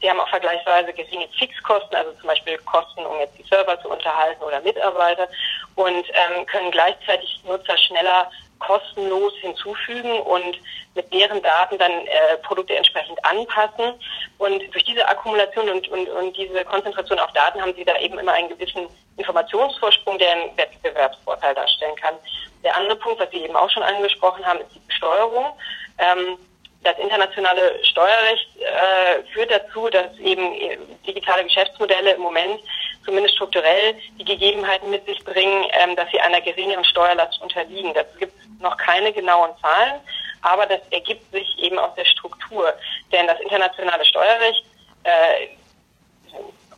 Sie 0.02 0.10
haben 0.10 0.20
auch 0.20 0.30
vergleichsweise 0.30 0.94
geringe 0.94 1.28
Fixkosten, 1.38 1.96
also 1.96 2.12
zum 2.14 2.28
Beispiel 2.28 2.58
Kosten, 2.60 3.06
um 3.06 3.20
jetzt 3.20 3.38
die 3.38 3.44
Server 3.44 3.80
zu 3.82 3.90
unterhalten 3.90 4.44
oder 4.44 4.60
Mitarbeiter 4.62 5.28
und 5.76 6.06
ähm, 6.10 6.46
können 6.46 6.72
gleichzeitig 6.72 7.40
Nutzer 7.46 7.78
schneller 7.78 8.30
kostenlos 8.60 9.34
hinzufügen 9.42 10.20
und 10.22 10.58
mit 10.96 11.14
deren 11.14 11.42
Daten 11.42 11.78
dann 11.78 11.92
äh, 11.92 12.38
Produkte 12.44 12.76
entsprechend 12.76 13.24
anpassen. 13.26 13.94
Und 14.38 14.62
durch 14.74 14.84
diese 14.86 15.08
Akkumulation 15.08 15.70
und, 15.70 15.88
und, 15.90 16.08
und 16.10 16.38
diese 16.38 16.64
Konzentration 16.66 17.20
auf 17.20 17.32
Daten 17.34 17.62
haben 17.62 17.74
sie 17.76 17.86
da 17.86 17.98
eben 18.00 18.18
immer 18.18 18.34
einen 18.34 18.50
gewissen 18.50 18.88
Informationsvorsprung, 19.18 20.18
der 20.18 20.32
einen 20.32 20.58
Wettbewerbsvorteil 20.58 21.56
darstellen 21.56 21.96
kann. 21.96 22.16
Der 22.64 22.76
andere 22.76 22.98
Punkt, 22.98 23.20
was 23.20 23.30
Sie 23.30 23.44
eben 23.44 23.56
auch 23.56 23.70
schon 23.70 23.84
angesprochen 23.84 24.46
haben, 24.46 24.60
ist 24.60 24.74
die 24.74 24.80
Besteuerung. 24.88 25.54
Ähm, 26.00 26.38
das 26.84 26.98
internationale 27.00 27.84
Steuerrecht 27.84 28.48
äh, 28.60 29.24
führt 29.34 29.52
dazu, 29.52 29.90
dass 29.90 30.16
eben 30.20 30.54
äh, 30.54 30.78
digitale 31.06 31.44
Geschäftsmodelle 31.44 32.12
im 32.12 32.22
Moment 32.22 32.62
zumindest 33.06 33.36
strukturell 33.36 33.96
die 34.20 34.26
Gegebenheiten 34.26 34.90
mit 34.90 35.06
sich 35.06 35.24
bringen, 35.24 35.66
ähm, 35.72 35.96
dass 35.96 36.10
sie 36.12 36.20
einer 36.20 36.42
geringeren 36.42 36.84
Steuerlast 36.84 37.42
unterliegen. 37.42 37.94
Dazu 37.94 38.18
gibt 38.18 38.34
es 38.40 38.62
noch 38.62 38.76
keine 38.78 39.14
genauen 39.14 39.52
Zahlen, 39.62 40.02
aber 40.42 40.66
das 40.66 40.82
ergibt 40.92 41.32
sich 41.32 41.58
eben 41.60 41.80
aus 41.80 41.94
der 41.96 42.06
Struktur. 42.06 42.74
Denn 43.12 43.28
das 43.28 43.40
internationale 43.40 44.06
Steuerrecht 44.06 44.66
äh, 45.04 45.48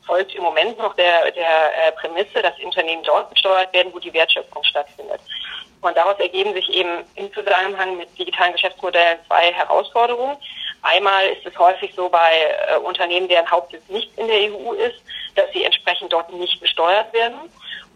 folgt 0.06 0.34
im 0.36 0.44
Moment 0.44 0.78
noch 0.78 0.96
der, 0.96 1.32
der 1.32 1.88
äh, 1.88 1.92
Prämisse, 1.94 2.42
dass 2.42 2.58
Unternehmen 2.64 3.04
dort 3.04 3.30
besteuert 3.30 3.74
werden, 3.74 3.94
wo 3.94 4.00
die 4.00 4.14
Wertschöpfung 4.14 4.64
stattfindet. 4.64 5.20
Und 5.82 5.96
daraus 5.96 6.20
ergeben 6.20 6.54
sich 6.54 6.70
eben 6.70 7.04
im 7.16 7.32
Zusammenhang 7.34 7.98
mit 7.98 8.18
digitalen 8.18 8.54
Geschäftsmodellen 8.54 9.20
zwei 9.28 9.54
Herausforderungen. 9.54 10.38
Einmal 10.82 11.28
ist 11.28 11.46
es 11.46 11.58
häufig 11.60 11.94
so 11.96 12.10
bei 12.10 12.32
äh, 12.70 12.78
Unternehmen, 12.78 13.28
deren 13.28 13.50
Hauptsitz 13.50 13.88
nicht 13.90 14.10
in 14.18 14.28
der 14.28 14.52
EU 14.52 14.74
ist, 14.74 15.02
dass 15.38 15.52
sie 15.52 15.64
entsprechend 15.64 16.12
dort 16.12 16.32
nicht 16.34 16.60
besteuert 16.60 17.14
werden. 17.14 17.40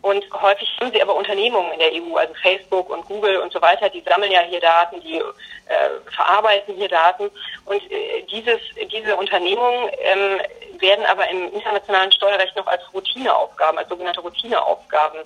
Und 0.02 0.26
häufig 0.42 0.68
haben 0.80 0.92
sie 0.92 1.02
aber 1.02 1.16
Unternehmungen 1.16 1.72
in 1.74 1.80
der 1.80 1.92
EU, 1.94 2.16
also 2.16 2.34
Facebook 2.42 2.90
und 2.90 3.06
Google 3.06 3.38
und 3.38 3.54
so 3.54 3.62
weiter, 3.62 3.88
die 3.90 4.02
sammeln 4.02 4.32
ja 4.32 4.42
hier 4.42 4.60
Daten, 4.60 5.00
die 5.02 5.18
äh, 5.18 6.12
verarbeiten 6.12 6.76
hier 6.76 6.90
Daten. 6.90 7.30
Und 7.66 7.92
äh, 7.92 8.24
dieses, 8.24 8.60
diese 8.92 9.16
Unternehmungen 9.16 9.92
ähm, 10.00 10.42
werden 10.80 11.06
aber 11.06 11.30
im 11.30 11.54
internationalen 11.54 12.12
Steuerrecht 12.12 12.56
noch 12.56 12.66
als 12.66 12.82
Routineaufgaben, 12.94 13.78
als 13.78 13.90
sogenannte 13.90 14.22
Routineaufgaben 14.22 15.20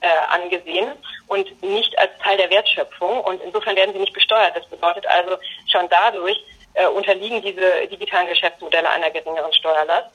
äh, 0.00 0.06
angesehen 0.32 0.92
und 1.26 1.62
nicht 1.62 1.98
als 1.98 2.10
Teil 2.22 2.36
der 2.36 2.50
Wertschöpfung. 2.50 3.20
Und 3.22 3.42
insofern 3.42 3.74
werden 3.74 3.92
sie 3.92 4.00
nicht 4.00 4.12
besteuert. 4.12 4.56
Das 4.56 4.66
bedeutet 4.66 5.06
also, 5.08 5.36
schon 5.66 5.88
dadurch 5.88 6.40
äh, 6.74 6.86
unterliegen 6.86 7.42
diese 7.42 7.88
digitalen 7.88 8.28
Geschäftsmodelle 8.28 8.88
einer 8.88 9.10
geringeren 9.10 9.52
Steuerlast. 9.52 10.10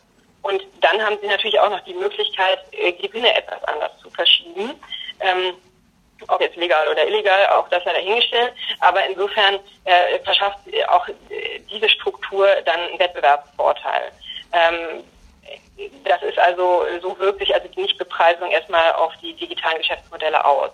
Und 0.45 0.61
dann 0.79 1.01
haben 1.01 1.17
sie 1.21 1.27
natürlich 1.27 1.59
auch 1.59 1.71
noch 1.71 1.79
die 1.81 1.95
Möglichkeit, 1.95 2.59
äh, 2.71 2.91
Gewinne 2.91 3.35
etwas 3.35 3.63
anders 3.63 3.91
zu 3.99 4.11
verschieben. 4.11 4.79
Ähm, 5.19 5.55
ob 6.27 6.39
jetzt 6.39 6.55
legal 6.55 6.87
oder 6.87 7.05
illegal, 7.07 7.47
auch 7.47 7.67
das 7.69 7.83
sei 7.83 7.93
dahingestellt. 7.93 8.53
Aber 8.79 9.03
insofern 9.07 9.55
äh, 9.85 10.19
verschafft 10.23 10.59
auch 10.89 11.07
äh, 11.07 11.13
diese 11.71 11.89
Struktur 11.89 12.47
dann 12.63 12.79
einen 12.79 12.99
Wettbewerbsvorteil. 12.99 14.11
Ähm, 14.53 15.03
das 16.03 16.21
ist 16.21 16.37
also, 16.37 16.85
so 17.01 17.17
wirkt 17.17 17.39
sich 17.39 17.53
also 17.53 17.67
die 17.67 17.81
Nichtbepreisung 17.81 18.51
erstmal 18.51 18.93
auf 18.93 19.13
die 19.23 19.33
digitalen 19.33 19.79
Geschäftsmodelle 19.79 20.45
aus. 20.45 20.69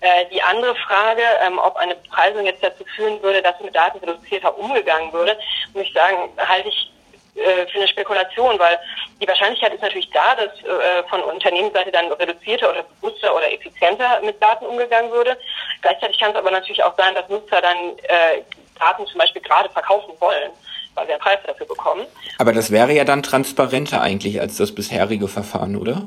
Äh, 0.00 0.26
die 0.32 0.40
andere 0.42 0.76
Frage, 0.76 1.22
ähm, 1.44 1.58
ob 1.58 1.76
eine 1.76 1.96
Bepreisung 1.96 2.46
jetzt 2.46 2.62
dazu 2.62 2.84
führen 2.94 3.20
würde, 3.20 3.42
dass 3.42 3.60
mit 3.60 3.74
Daten 3.74 3.98
reduzierter 3.98 4.56
umgegangen 4.56 5.12
würde, 5.12 5.36
muss 5.74 5.82
ich 5.82 5.92
sagen, 5.92 6.30
halte 6.38 6.68
ich 6.68 6.92
äh, 7.38 7.66
für 7.66 7.78
eine 7.78 7.88
Spekulation, 7.88 8.58
weil 8.58 8.78
die 9.20 9.28
Wahrscheinlichkeit 9.28 9.72
ist 9.72 9.82
natürlich 9.82 10.10
da, 10.10 10.34
dass 10.34 10.52
äh, 10.64 11.02
von 11.08 11.22
Unternehmensseite 11.22 11.92
dann 11.92 12.10
reduzierter 12.12 12.70
oder 12.70 12.82
bewusster 12.82 13.34
oder 13.34 13.52
effizienter 13.52 14.20
mit 14.24 14.42
Daten 14.42 14.66
umgegangen 14.66 15.10
würde. 15.12 15.36
Gleichzeitig 15.82 16.18
kann 16.18 16.32
es 16.32 16.36
aber 16.36 16.50
natürlich 16.50 16.82
auch 16.82 16.96
sein, 16.96 17.14
dass 17.14 17.28
Nutzer 17.28 17.60
dann 17.60 17.76
äh, 18.02 18.42
Daten 18.78 19.06
zum 19.06 19.18
Beispiel 19.18 19.42
gerade 19.42 19.68
verkaufen 19.70 20.14
wollen, 20.18 20.50
weil 20.94 21.06
sie 21.06 21.12
einen 21.12 21.20
Preis 21.20 21.38
dafür 21.46 21.66
bekommen. 21.66 22.06
Aber 22.38 22.52
das 22.52 22.70
wäre 22.70 22.92
ja 22.92 23.04
dann 23.04 23.22
transparenter 23.22 24.00
eigentlich 24.00 24.40
als 24.40 24.56
das 24.56 24.74
bisherige 24.74 25.28
Verfahren, 25.28 25.76
oder? 25.76 26.06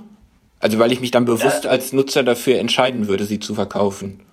Also 0.60 0.80
weil 0.80 0.92
ich 0.92 1.00
mich 1.00 1.12
dann 1.12 1.26
bewusst 1.26 1.66
als 1.66 1.92
Nutzer 1.94 2.24
dafür 2.24 2.60
entscheiden 2.60 3.08
würde, 3.08 3.24
sie 3.24 3.40
zu 3.40 3.56
verkaufen. 3.56 4.26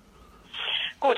Gut, 0.99 1.17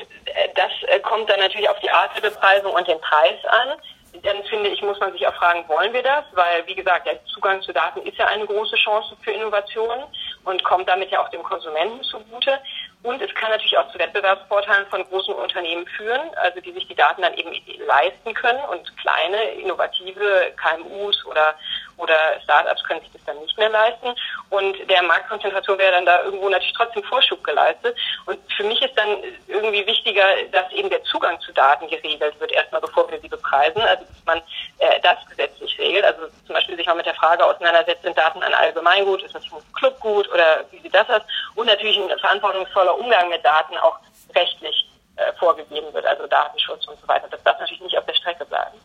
das 0.55 1.01
kommt 1.01 1.29
dann 1.29 1.39
natürlich 1.39 1.69
auf 1.69 1.79
die 1.79 1.89
Art 1.89 2.15
der 2.15 2.29
Bepreisung 2.29 2.71
und 2.71 2.87
den 2.87 2.99
Preis 3.01 3.43
an 3.45 3.77
dann 4.23 4.43
finde 4.43 4.69
ich, 4.69 4.81
muss 4.81 4.99
man 4.99 5.13
sich 5.13 5.25
auch 5.27 5.33
fragen, 5.35 5.67
wollen 5.67 5.93
wir 5.93 6.03
das? 6.03 6.25
Weil, 6.33 6.65
wie 6.67 6.75
gesagt, 6.75 7.07
der 7.07 7.23
Zugang 7.25 7.61
zu 7.61 7.71
Daten 7.71 8.01
ist 8.01 8.17
ja 8.17 8.27
eine 8.27 8.45
große 8.45 8.75
Chance 8.75 9.15
für 9.21 9.31
Innovationen 9.31 10.03
und 10.43 10.63
kommt 10.63 10.87
damit 10.89 11.11
ja 11.11 11.21
auch 11.21 11.29
dem 11.29 11.43
Konsumenten 11.43 12.03
zugute. 12.03 12.59
Und 13.03 13.19
es 13.19 13.33
kann 13.33 13.49
natürlich 13.49 13.77
auch 13.77 13.91
zu 13.91 13.97
Wettbewerbsvorteilen 13.97 14.85
von 14.87 15.03
großen 15.05 15.33
Unternehmen 15.33 15.87
führen, 15.87 16.21
also 16.35 16.59
die 16.61 16.71
sich 16.71 16.87
die 16.87 16.95
Daten 16.95 17.23
dann 17.23 17.33
eben 17.33 17.51
leisten 17.87 18.33
können 18.35 18.63
und 18.65 18.95
kleine, 18.97 19.41
innovative 19.53 20.53
KMUs 20.55 21.25
oder 21.25 21.55
oder 22.01 22.15
Startups 22.43 22.83
können 22.83 22.99
sich 23.01 23.11
das 23.13 23.23
dann 23.25 23.39
nicht 23.39 23.57
mehr 23.57 23.69
leisten. 23.69 24.13
Und 24.49 24.75
der 24.89 25.03
Marktkonzentration 25.03 25.77
wäre 25.77 25.91
dann 25.91 26.05
da 26.05 26.23
irgendwo 26.23 26.49
natürlich 26.49 26.73
trotzdem 26.73 27.03
Vorschub 27.03 27.43
geleistet. 27.43 27.95
Und 28.25 28.39
für 28.57 28.63
mich 28.63 28.81
ist 28.81 28.97
dann 28.97 29.17
irgendwie 29.47 29.85
wichtiger, 29.85 30.25
dass 30.51 30.71
eben 30.71 30.89
der 30.89 31.03
Zugang 31.03 31.39
zu 31.41 31.53
Daten 31.53 31.87
geregelt 31.87 32.39
wird, 32.39 32.51
erstmal 32.51 32.81
bevor 32.81 33.09
wir 33.11 33.19
sie 33.19 33.27
bepreisen. 33.27 33.81
Also 33.81 34.03
dass 34.03 34.25
man 34.25 34.41
äh, 34.79 34.99
das 35.01 35.17
gesetzlich 35.29 35.77
regelt. 35.77 36.03
Also 36.03 36.21
zum 36.45 36.55
Beispiel 36.55 36.75
sich 36.75 36.87
mal 36.87 36.95
mit 36.95 37.05
der 37.05 37.15
Frage 37.15 37.45
auseinandersetzt, 37.45 38.03
sind 38.03 38.17
Daten 38.17 38.41
ein 38.41 38.53
Allgemeingut, 38.53 39.21
ist 39.21 39.35
das 39.35 39.43
ein 39.43 39.73
Clubgut 39.77 40.27
oder 40.31 40.65
wie 40.71 40.79
sieht 40.79 40.93
das 40.93 41.09
aus? 41.09 41.21
Und 41.55 41.67
natürlich 41.67 41.97
ein 41.97 42.19
verantwortungsvoller 42.19 42.97
Umgang 42.97 43.29
mit 43.29 43.43
Daten 43.43 43.77
auch 43.77 43.97
rechtlich 44.35 44.89
äh, 45.15 45.33
vorgegeben 45.37 45.93
wird, 45.93 46.05
also 46.05 46.27
Datenschutz 46.27 46.87
und 46.87 46.99
so 46.99 47.07
weiter. 47.07 47.27
Das 47.29 47.43
darf 47.43 47.59
natürlich 47.59 47.81
nicht 47.81 47.97
auf 47.97 48.05
der 48.05 48.13
Strecke 48.13 48.45
bleiben. 48.45 48.77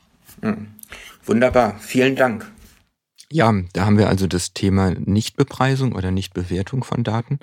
Hm. 0.42 0.74
Wunderbar, 1.24 1.78
vielen 1.80 2.16
Dank. 2.16 2.50
Ja, 3.30 3.52
da 3.72 3.84
haben 3.84 3.98
wir 3.98 4.08
also 4.08 4.26
das 4.26 4.52
Thema 4.52 4.90
Nichtbepreisung 4.90 5.94
oder 5.94 6.10
Nichtbewertung 6.10 6.84
von 6.84 7.02
Daten. 7.02 7.40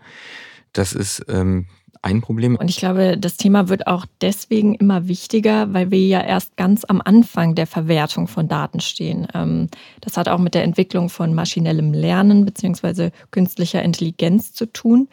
Das 0.71 0.93
ist 0.93 1.25
ähm, 1.27 1.67
ein 2.03 2.21
Problem. 2.21 2.55
Und 2.57 2.69
ich 2.69 2.77
glaube, 2.77 3.17
das 3.17 3.37
Thema 3.37 3.69
wird 3.69 3.87
auch 3.87 4.05
deswegen 4.21 4.75
immer 4.75 5.07
wichtiger, 5.07 5.73
weil 5.73 5.89
wir 5.89 6.05
ja 6.05 6.21
erst 6.21 6.57
ganz 6.57 6.83
am 6.85 7.01
Anfang 7.03 7.55
der 7.55 7.65
Verwertung 7.65 8.27
von 8.27 8.47
Daten 8.47 8.81
stehen. 8.81 9.27
Ähm, 9.33 9.69
das 10.01 10.17
hat 10.17 10.27
auch 10.27 10.39
mit 10.39 10.53
der 10.53 10.63
Entwicklung 10.63 11.09
von 11.09 11.33
maschinellem 11.33 11.93
Lernen 11.93 12.45
bzw. 12.45 13.11
künstlicher 13.31 13.81
Intelligenz 13.81 14.53
zu 14.53 14.65
tun. 14.65 15.07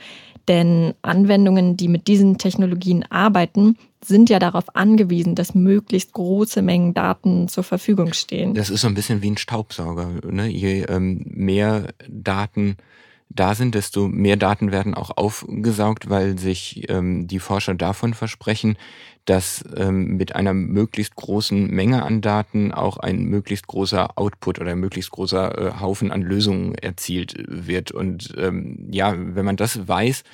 Denn 0.48 0.94
Anwendungen, 1.02 1.76
die 1.76 1.86
mit 1.86 2.08
diesen 2.08 2.38
Technologien 2.38 3.04
arbeiten, 3.08 3.76
sind 4.04 4.30
ja 4.30 4.38
darauf 4.38 4.74
angewiesen, 4.74 5.34
dass 5.34 5.54
möglichst 5.54 6.12
große 6.12 6.60
Mengen 6.60 6.92
Daten 6.92 7.46
zur 7.46 7.62
Verfügung 7.62 8.14
stehen. 8.14 8.54
Das 8.54 8.70
ist 8.70 8.80
so 8.80 8.88
ein 8.88 8.94
bisschen 8.94 9.22
wie 9.22 9.30
ein 9.30 9.36
Staubsauger. 9.36 10.08
Ne? 10.28 10.48
Je 10.48 10.82
ähm, 10.88 11.24
mehr 11.26 11.92
Daten 12.08 12.76
da 13.30 13.54
sind, 13.54 13.74
desto 13.76 14.08
mehr 14.08 14.36
Daten 14.36 14.72
werden 14.72 14.94
auch 14.94 15.16
aufgesaugt, 15.16 16.10
weil 16.10 16.36
sich 16.38 16.90
ähm, 16.90 17.28
die 17.28 17.38
Forscher 17.38 17.74
davon 17.74 18.12
versprechen, 18.12 18.76
dass 19.24 19.64
ähm, 19.76 20.16
mit 20.16 20.34
einer 20.34 20.52
möglichst 20.52 21.14
großen 21.14 21.68
Menge 21.68 22.02
an 22.02 22.20
Daten 22.20 22.72
auch 22.72 22.96
ein 22.96 23.24
möglichst 23.24 23.68
großer 23.68 24.18
Output 24.18 24.60
oder 24.60 24.72
ein 24.72 24.80
möglichst 24.80 25.12
großer 25.12 25.58
äh, 25.58 25.80
Haufen 25.80 26.10
an 26.10 26.22
Lösungen 26.22 26.74
erzielt 26.74 27.34
wird. 27.46 27.92
Und 27.92 28.34
ähm, 28.36 28.88
ja, 28.90 29.14
wenn 29.16 29.44
man 29.44 29.56
das 29.56 29.86
weiß, 29.86 30.24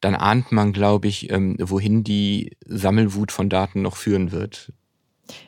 dann 0.00 0.16
ahnt 0.16 0.50
man, 0.50 0.72
glaube 0.72 1.06
ich, 1.06 1.30
ähm, 1.30 1.56
wohin 1.60 2.02
die 2.02 2.56
Sammelwut 2.66 3.30
von 3.30 3.48
Daten 3.48 3.80
noch 3.80 3.96
führen 3.96 4.32
wird. 4.32 4.72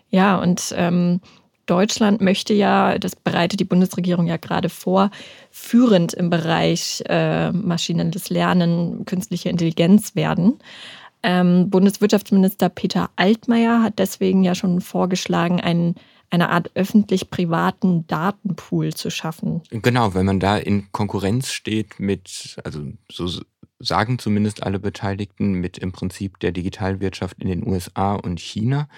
Ja, 0.09 0.37
und 0.37 0.73
ähm, 0.77 1.21
Deutschland 1.67 2.21
möchte 2.21 2.55
ja, 2.55 2.99
das 2.99 3.17
bereitet 3.17 3.61
die 3.61 3.65
Bundesregierung 3.65 4.27
ja 4.27 4.37
gerade 4.37 4.69
vor, 4.69 5.11
führend 5.51 6.15
im 6.15 6.31
Bereich 6.31 7.03
äh, 7.07 7.53
maschinelles 7.53 8.31
Lernen, 8.31 9.05
künstliche 9.05 9.49
Intelligenz 9.49 10.15
werden. 10.15 10.59
Ähm, 11.23 11.71
Bundeswirtschaftsminister 11.71 12.69
Peter 12.69 13.11
Altmaier 13.17 13.83
hat 13.83 13.99
deswegen 13.99 14.45
ja 14.45 14.55
schon 14.55 14.81
vorgeschlagen, 14.81 15.61
einen 15.61 15.97
eine 16.31 16.51
Art 16.51 16.71
öffentlich-privaten 16.75 18.07
Datenpool 18.07 18.93
zu 18.95 19.11
schaffen. 19.11 19.63
Genau, 19.71 20.15
wenn 20.15 20.27
man 20.27 20.41
da 20.41 20.57
in 20.57 20.91
Konkurrenz 20.93 21.53
steht 21.53 22.01
mit, 22.01 22.57
also 22.65 22.81
so 23.11 23.43
sagen 23.79 24.19
zumindest 24.19 24.63
alle 24.63 24.79
Beteiligten, 24.79 25.53
mit 25.53 25.79
im 25.79 25.93
Prinzip 25.93 26.41
der 26.41 26.53
Digitalwirtschaft 26.53 27.39
in 27.41 27.49
den 27.49 27.67
USA 27.67 28.15
und 28.15 28.41
China. 28.41 28.89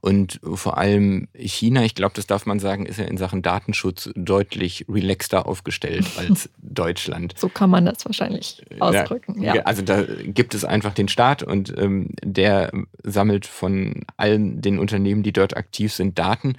Und 0.00 0.40
vor 0.54 0.78
allem 0.78 1.28
China, 1.34 1.82
ich 1.82 1.94
glaube, 1.94 2.14
das 2.14 2.26
darf 2.26 2.46
man 2.46 2.60
sagen, 2.60 2.86
ist 2.86 2.98
ja 2.98 3.04
in 3.04 3.16
Sachen 3.16 3.42
Datenschutz 3.42 4.10
deutlich 4.14 4.84
relaxter 4.88 5.46
aufgestellt 5.46 6.06
als 6.16 6.50
Deutschland. 6.58 7.34
So 7.36 7.48
kann 7.48 7.70
man 7.70 7.86
das 7.86 8.04
wahrscheinlich 8.04 8.64
ausdrücken. 8.78 9.42
Ja, 9.42 9.56
ja. 9.56 9.62
Also 9.62 9.82
da 9.82 10.02
gibt 10.02 10.54
es 10.54 10.64
einfach 10.64 10.94
den 10.94 11.08
Staat 11.08 11.42
und 11.42 11.76
ähm, 11.76 12.10
der 12.22 12.70
sammelt 13.02 13.46
von 13.46 14.04
allen 14.16 14.60
den 14.60 14.78
Unternehmen, 14.78 15.22
die 15.22 15.32
dort 15.32 15.56
aktiv 15.56 15.92
sind, 15.92 16.18
Daten. 16.18 16.54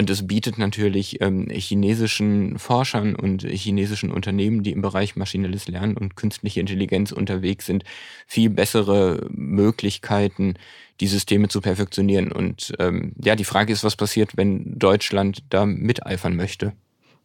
Und 0.00 0.08
es 0.08 0.26
bietet 0.26 0.56
natürlich 0.56 1.20
ähm, 1.20 1.46
chinesischen 1.50 2.58
Forschern 2.58 3.14
und 3.14 3.42
chinesischen 3.42 4.10
Unternehmen, 4.10 4.62
die 4.62 4.72
im 4.72 4.80
Bereich 4.80 5.14
maschinelles 5.14 5.68
Lernen 5.68 5.94
und 5.94 6.16
künstliche 6.16 6.58
Intelligenz 6.58 7.12
unterwegs 7.12 7.66
sind, 7.66 7.84
viel 8.26 8.48
bessere 8.48 9.28
Möglichkeiten, 9.28 10.54
die 11.00 11.06
Systeme 11.06 11.48
zu 11.48 11.60
perfektionieren. 11.60 12.32
Und 12.32 12.72
ähm, 12.78 13.12
ja, 13.22 13.36
die 13.36 13.44
Frage 13.44 13.74
ist, 13.74 13.84
was 13.84 13.94
passiert, 13.94 14.38
wenn 14.38 14.78
Deutschland 14.78 15.42
da 15.50 15.66
miteifern 15.66 16.34
möchte? 16.34 16.72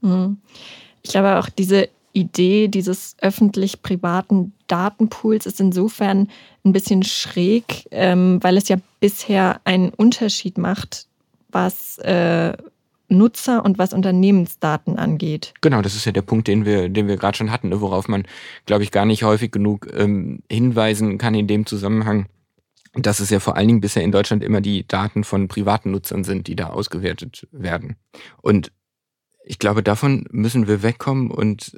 Mhm. 0.01 0.36
Ich 1.01 1.12
glaube 1.12 1.39
auch 1.39 1.48
diese 1.48 1.88
Idee 2.12 2.67
dieses 2.67 3.15
öffentlich-privaten 3.22 4.51
Datenpools 4.67 5.46
ist 5.46 5.62
insofern 5.62 6.27
ein 6.65 6.74
bisschen 6.74 7.03
schräg, 7.03 7.88
ähm, 7.91 8.39
weil 8.41 8.58
es 8.58 8.67
ja 8.67 8.75
bisher 9.00 9.62
einen 9.63 9.91
Unterschied 9.91 10.58
macht, 10.58 11.08
was 11.55 11.97
äh, 12.00 12.53
Nutzer 13.07 13.63
und 13.63 13.79
was 13.79 13.93
Unternehmensdaten 13.93 14.97
angeht. 14.97 15.53
Genau, 15.62 15.81
das 15.81 15.95
ist 15.95 16.05
ja 16.05 16.12
der 16.12 16.21
Punkt, 16.21 16.47
den 16.47 16.65
wir, 16.65 16.89
den 16.89 17.07
wir 17.07 17.17
gerade 17.17 17.38
schon 17.38 17.51
hatten, 17.51 17.69
ne, 17.69 17.81
worauf 17.81 18.07
man, 18.07 18.27
glaube 18.65 18.83
ich, 18.83 18.91
gar 18.91 19.05
nicht 19.05 19.24
häufig 19.24 19.51
genug 19.51 19.88
ähm, 19.95 20.39
hinweisen 20.51 21.17
kann 21.17 21.33
in 21.33 21.47
dem 21.47 21.65
Zusammenhang 21.65 22.27
dass 22.97 23.19
es 23.19 23.29
ja 23.29 23.41
vor 23.41 23.57
allen 23.57 23.67
Dingen 23.67 23.81
bisher 23.81 24.03
in 24.03 24.13
Deutschland 24.13 24.41
immer 24.41 24.62
die 24.62 24.88
Daten 24.88 25.25
von 25.25 25.50
privaten 25.50 25.91
Nutzern 25.91 26.24
sind, 26.24 26.47
die 26.47 26.55
da 26.55 26.67
ausgewertet 26.67 27.45
werden. 27.51 27.97
Und 28.41 28.71
ich 29.43 29.60
glaube, 29.60 29.84
davon 29.84 30.25
müssen 30.32 30.67
wir 30.67 30.82
wegkommen 30.82 31.30
und 31.30 31.77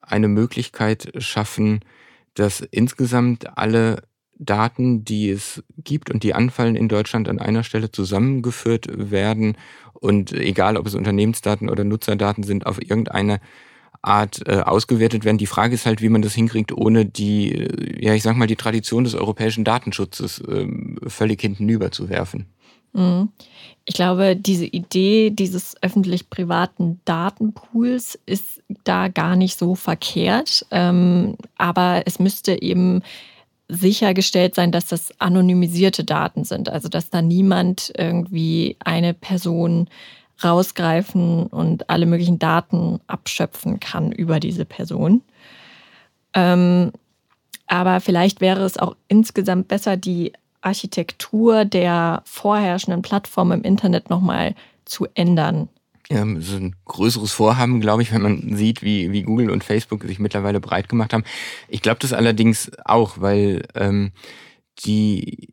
eine 0.00 0.26
Möglichkeit 0.26 1.12
schaffen, 1.18 1.84
dass 2.34 2.60
insgesamt 2.60 3.56
alle 3.56 4.02
Daten, 4.38 5.04
die 5.04 5.30
es 5.30 5.62
gibt 5.84 6.10
und 6.10 6.22
die 6.22 6.34
anfallen 6.34 6.76
in 6.76 6.88
Deutschland 6.88 7.28
an 7.28 7.38
einer 7.38 7.64
Stelle 7.64 7.90
zusammengeführt 7.90 8.86
werden 8.92 9.56
und 9.94 10.32
egal 10.32 10.76
ob 10.76 10.86
es 10.86 10.94
Unternehmensdaten 10.94 11.68
oder 11.68 11.84
Nutzerdaten 11.84 12.44
sind, 12.44 12.66
auf 12.66 12.80
irgendeine 12.80 13.40
Art 14.00 14.46
äh, 14.46 14.60
ausgewertet 14.60 15.24
werden. 15.24 15.38
Die 15.38 15.46
Frage 15.46 15.74
ist 15.74 15.86
halt, 15.86 16.00
wie 16.00 16.08
man 16.08 16.22
das 16.22 16.34
hinkriegt, 16.34 16.72
ohne 16.72 17.04
die, 17.04 17.52
äh, 17.52 18.04
ja, 18.04 18.14
ich 18.14 18.22
sag 18.22 18.36
mal, 18.36 18.46
die 18.46 18.56
Tradition 18.56 19.04
des 19.04 19.14
europäischen 19.14 19.64
Datenschutzes 19.64 20.40
äh, 20.40 20.66
völlig 21.08 21.40
hintenüber 21.40 21.90
zu 21.90 22.08
werfen. 22.08 22.46
Mhm. 22.92 23.30
Ich 23.84 23.94
glaube, 23.94 24.36
diese 24.36 24.66
Idee 24.66 25.30
dieses 25.30 25.74
öffentlich-privaten 25.82 27.00
Datenpools 27.04 28.18
ist 28.26 28.62
da 28.84 29.08
gar 29.08 29.34
nicht 29.34 29.58
so 29.58 29.74
verkehrt. 29.74 30.66
Ähm, 30.70 31.36
aber 31.56 32.02
es 32.06 32.18
müsste 32.18 32.60
eben 32.60 33.02
sichergestellt 33.68 34.54
sein, 34.54 34.72
dass 34.72 34.86
das 34.86 35.12
anonymisierte 35.20 36.04
Daten 36.04 36.44
sind. 36.44 36.68
Also 36.68 36.88
dass 36.88 37.10
da 37.10 37.22
niemand 37.22 37.92
irgendwie 37.96 38.76
eine 38.84 39.14
Person 39.14 39.88
rausgreifen 40.42 41.46
und 41.46 41.90
alle 41.90 42.06
möglichen 42.06 42.38
Daten 42.38 43.00
abschöpfen 43.06 43.80
kann 43.80 44.12
über 44.12 44.40
diese 44.40 44.64
Person. 44.64 45.22
Ähm, 46.34 46.92
aber 47.66 48.00
vielleicht 48.00 48.40
wäre 48.40 48.64
es 48.64 48.78
auch 48.78 48.96
insgesamt 49.08 49.68
besser, 49.68 49.96
die 49.96 50.32
Architektur 50.60 51.64
der 51.64 52.22
vorherrschenden 52.24 53.02
Plattform 53.02 53.52
im 53.52 53.62
Internet 53.62 54.10
nochmal 54.10 54.54
zu 54.84 55.06
ändern. 55.14 55.68
Ja, 56.10 56.24
so 56.40 56.56
ein 56.56 56.74
größeres 56.86 57.32
Vorhaben, 57.32 57.80
glaube 57.82 58.00
ich, 58.02 58.12
wenn 58.12 58.22
man 58.22 58.56
sieht, 58.56 58.82
wie, 58.82 59.12
wie 59.12 59.22
Google 59.24 59.50
und 59.50 59.62
Facebook 59.62 60.04
sich 60.04 60.18
mittlerweile 60.18 60.58
breit 60.58 60.88
gemacht 60.88 61.12
haben. 61.12 61.24
Ich 61.68 61.82
glaube 61.82 61.98
das 62.00 62.14
allerdings 62.14 62.70
auch, 62.84 63.20
weil 63.20 63.66
ähm, 63.74 64.12
die 64.84 65.52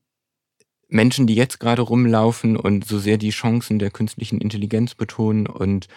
Menschen, 0.87 1.27
die 1.27 1.35
jetzt 1.35 1.59
gerade 1.59 1.81
rumlaufen 1.81 2.55
und 2.55 2.85
so 2.85 2.99
sehr 2.99 3.17
die 3.17 3.31
Chancen 3.31 3.79
der 3.79 3.91
künstlichen 3.91 4.39
Intelligenz 4.39 4.95
betonen 4.95 5.45
und 5.47 5.87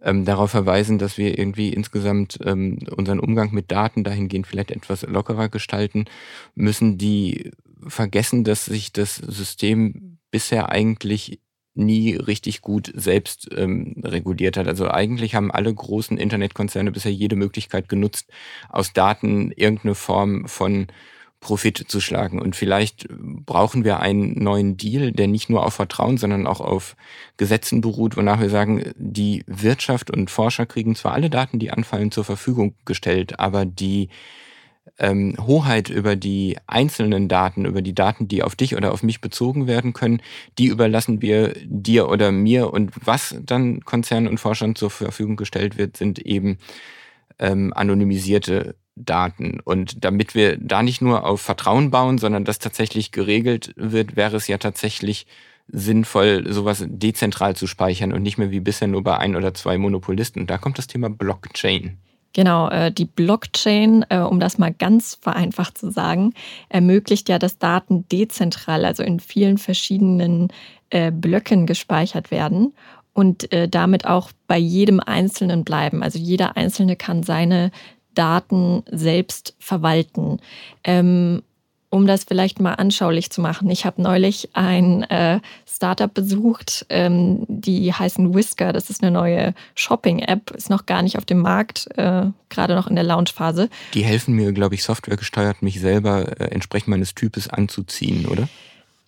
ähm, 0.00 0.24
darauf 0.24 0.50
verweisen, 0.50 0.98
dass 0.98 1.18
wir 1.18 1.38
irgendwie 1.38 1.72
insgesamt 1.72 2.38
ähm, 2.42 2.78
unseren 2.96 3.20
Umgang 3.20 3.52
mit 3.52 3.70
Daten 3.70 4.02
dahingehend 4.02 4.46
vielleicht 4.46 4.70
etwas 4.70 5.02
lockerer 5.02 5.50
gestalten, 5.50 6.06
müssen 6.54 6.96
die 6.96 7.50
vergessen, 7.86 8.44
dass 8.44 8.64
sich 8.64 8.92
das 8.92 9.16
System 9.16 10.18
bisher 10.30 10.70
eigentlich 10.70 11.40
nie 11.76 12.14
richtig 12.14 12.60
gut 12.62 12.92
selbst 12.94 13.48
ähm, 13.56 13.96
reguliert 14.02 14.56
hat. 14.56 14.66
Also 14.68 14.90
eigentlich 14.90 15.34
haben 15.34 15.50
alle 15.50 15.72
großen 15.72 16.18
Internetkonzerne 16.18 16.92
bisher 16.92 17.12
jede 17.12 17.36
Möglichkeit 17.36 17.88
genutzt, 17.88 18.30
aus 18.68 18.92
Daten 18.92 19.52
irgendeine 19.52 19.94
Form 19.94 20.46
von 20.46 20.88
Profit 21.40 21.84
zu 21.86 22.00
schlagen. 22.00 22.40
Und 22.40 22.56
vielleicht 22.56 23.06
brauchen 23.10 23.84
wir 23.84 24.00
einen 24.00 24.42
neuen 24.42 24.76
Deal, 24.76 25.12
der 25.12 25.28
nicht 25.28 25.48
nur 25.50 25.64
auf 25.64 25.74
Vertrauen, 25.74 26.16
sondern 26.16 26.46
auch 26.46 26.60
auf 26.60 26.96
Gesetzen 27.36 27.80
beruht, 27.80 28.16
wonach 28.16 28.40
wir 28.40 28.50
sagen, 28.50 28.92
die 28.96 29.44
Wirtschaft 29.46 30.10
und 30.10 30.30
Forscher 30.30 30.66
kriegen 30.66 30.96
zwar 30.96 31.12
alle 31.12 31.30
Daten, 31.30 31.58
die 31.58 31.70
anfallen, 31.70 32.10
zur 32.10 32.24
Verfügung 32.24 32.74
gestellt, 32.84 33.38
aber 33.38 33.64
die 33.64 34.08
ähm, 34.98 35.36
Hoheit 35.38 35.88
über 35.88 36.16
die 36.16 36.56
einzelnen 36.66 37.28
Daten, 37.28 37.64
über 37.64 37.82
die 37.82 37.94
Daten, 37.94 38.28
die 38.28 38.42
auf 38.42 38.56
dich 38.56 38.76
oder 38.76 38.92
auf 38.92 39.02
mich 39.02 39.20
bezogen 39.20 39.66
werden 39.66 39.92
können, 39.92 40.22
die 40.58 40.66
überlassen 40.66 41.22
wir 41.22 41.54
dir 41.64 42.08
oder 42.08 42.32
mir. 42.32 42.72
Und 42.72 42.92
was 43.04 43.36
dann 43.44 43.80
Konzernen 43.80 44.28
und 44.28 44.38
Forschern 44.38 44.74
zur 44.74 44.90
Verfügung 44.90 45.36
gestellt 45.36 45.76
wird, 45.76 45.96
sind 45.96 46.18
eben 46.18 46.58
ähm, 47.38 47.72
anonymisierte 47.74 48.76
Daten. 48.96 49.60
Und 49.60 50.04
damit 50.04 50.34
wir 50.34 50.56
da 50.56 50.82
nicht 50.82 51.02
nur 51.02 51.26
auf 51.26 51.42
Vertrauen 51.42 51.90
bauen, 51.90 52.18
sondern 52.18 52.44
das 52.44 52.58
tatsächlich 52.58 53.12
geregelt 53.12 53.74
wird, 53.76 54.16
wäre 54.16 54.36
es 54.36 54.48
ja 54.48 54.56
tatsächlich 54.58 55.26
sinnvoll, 55.68 56.50
sowas 56.52 56.84
dezentral 56.86 57.56
zu 57.56 57.66
speichern 57.66 58.12
und 58.12 58.22
nicht 58.22 58.38
mehr 58.38 58.50
wie 58.50 58.60
bisher 58.60 58.88
nur 58.88 59.02
bei 59.02 59.18
ein 59.18 59.36
oder 59.36 59.52
zwei 59.52 59.76
Monopolisten. 59.76 60.40
Und 60.40 60.50
da 60.50 60.58
kommt 60.58 60.78
das 60.78 60.86
Thema 60.86 61.10
Blockchain. 61.10 61.98
Genau, 62.36 62.68
äh, 62.68 62.92
die 62.92 63.06
Blockchain, 63.06 64.04
äh, 64.10 64.18
um 64.18 64.40
das 64.40 64.58
mal 64.58 64.70
ganz 64.70 65.16
vereinfacht 65.22 65.78
zu 65.78 65.90
sagen, 65.90 66.34
ermöglicht 66.68 67.30
ja, 67.30 67.38
dass 67.38 67.56
Daten 67.56 68.06
dezentral, 68.12 68.84
also 68.84 69.02
in 69.02 69.20
vielen 69.20 69.56
verschiedenen 69.56 70.48
äh, 70.90 71.10
Blöcken 71.10 71.64
gespeichert 71.64 72.30
werden 72.30 72.74
und 73.14 73.48
damit 73.70 74.06
auch 74.06 74.30
bei 74.46 74.58
jedem 74.58 75.00
Einzelnen 75.00 75.64
bleiben. 75.64 76.02
Also 76.02 76.18
jeder 76.18 76.58
Einzelne 76.58 76.96
kann 76.96 77.22
seine 77.22 77.70
Daten 78.12 78.82
selbst 78.90 79.54
verwalten. 79.58 80.38
Ähm, 80.84 81.42
um 81.90 82.06
das 82.06 82.24
vielleicht 82.24 82.60
mal 82.60 82.74
anschaulich 82.74 83.30
zu 83.30 83.40
machen. 83.40 83.70
Ich 83.70 83.84
habe 83.84 84.02
neulich 84.02 84.50
ein 84.54 85.02
äh, 85.04 85.40
Startup 85.66 86.12
besucht, 86.12 86.86
ähm, 86.88 87.44
die 87.48 87.92
heißen 87.92 88.34
Whisker. 88.34 88.72
Das 88.72 88.90
ist 88.90 89.02
eine 89.02 89.12
neue 89.12 89.54
Shopping-App, 89.74 90.50
ist 90.50 90.70
noch 90.70 90.86
gar 90.86 91.02
nicht 91.02 91.16
auf 91.16 91.24
dem 91.24 91.38
Markt, 91.38 91.88
äh, 91.96 92.26
gerade 92.48 92.74
noch 92.74 92.88
in 92.88 92.96
der 92.96 93.04
Launchphase. 93.04 93.68
Die 93.94 94.04
helfen 94.04 94.34
mir, 94.34 94.52
glaube 94.52 94.74
ich, 94.74 94.82
softwaregesteuert, 94.82 95.62
mich 95.62 95.80
selber 95.80 96.40
äh, 96.40 96.44
entsprechend 96.46 96.88
meines 96.88 97.14
Types 97.14 97.48
anzuziehen, 97.48 98.26
oder? 98.26 98.48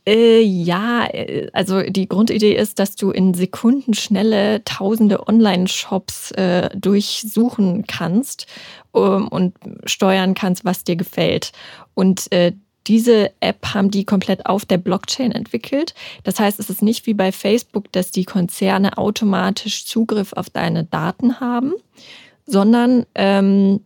Äh, 0.09 0.41
ja, 0.41 1.07
äh, 1.07 1.51
also 1.53 1.83
die 1.83 2.09
Grundidee 2.09 2.55
ist, 2.55 2.79
dass 2.79 2.97
du 2.97 3.11
in 3.11 3.35
Sekundenschnelle 3.35 4.65
tausende 4.65 5.29
Online-Shops 5.29 6.31
äh, 6.31 6.71
durchsuchen 6.75 7.87
kannst 7.87 8.47
ähm, 8.95 9.29
und 9.29 9.55
steuern 9.85 10.33
kannst, 10.33 10.65
was 10.65 10.85
dir 10.85 10.97
gefällt. 10.97 11.53
Und 11.93 12.33
äh, 12.33 12.53
diese 12.89 13.31
App 13.41 13.75
haben 13.75 13.91
die 13.91 14.05
komplett 14.05 14.47
auf 14.47 14.65
der 14.65 14.79
Blockchain 14.79 15.31
entwickelt. 15.33 15.95
Das 16.25 16.41
heißt, 16.41 16.59
es 16.59 16.71
ist 16.71 16.83
nicht 16.83 17.07
wie 17.07 17.15
bei 17.15 17.33
Facebook, 17.33 17.93
dass 17.93 18.11
die 18.11 18.25
Konzerne 18.25 18.97
automatisch 18.97 19.85
Zugriff 19.85 20.33
auf 20.33 20.49
deine 20.49 20.85
Daten 20.85 21.39
haben, 21.39 21.75
sondern 22.47 23.05
ähm, 23.15 23.81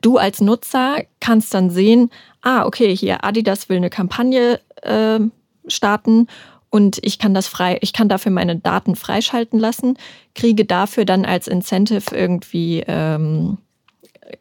du 0.00 0.18
als 0.18 0.40
Nutzer 0.40 1.04
kannst 1.20 1.54
dann 1.54 1.70
sehen, 1.70 2.10
ah, 2.42 2.66
okay, 2.66 2.94
hier 2.94 3.24
Adidas 3.24 3.68
will 3.68 3.76
eine 3.76 3.90
Kampagne 3.90 4.60
äh, 4.82 5.20
starten 5.68 6.26
und 6.68 6.98
ich 7.02 7.18
kann 7.18 7.32
das 7.32 7.46
frei, 7.46 7.78
ich 7.80 7.92
kann 7.92 8.08
dafür 8.08 8.32
meine 8.32 8.56
Daten 8.56 8.96
freischalten 8.96 9.60
lassen, 9.60 9.96
kriege 10.34 10.64
dafür 10.64 11.04
dann 11.04 11.24
als 11.24 11.46
Incentive 11.46 12.14
irgendwie 12.14 12.82
ähm, 12.86 13.58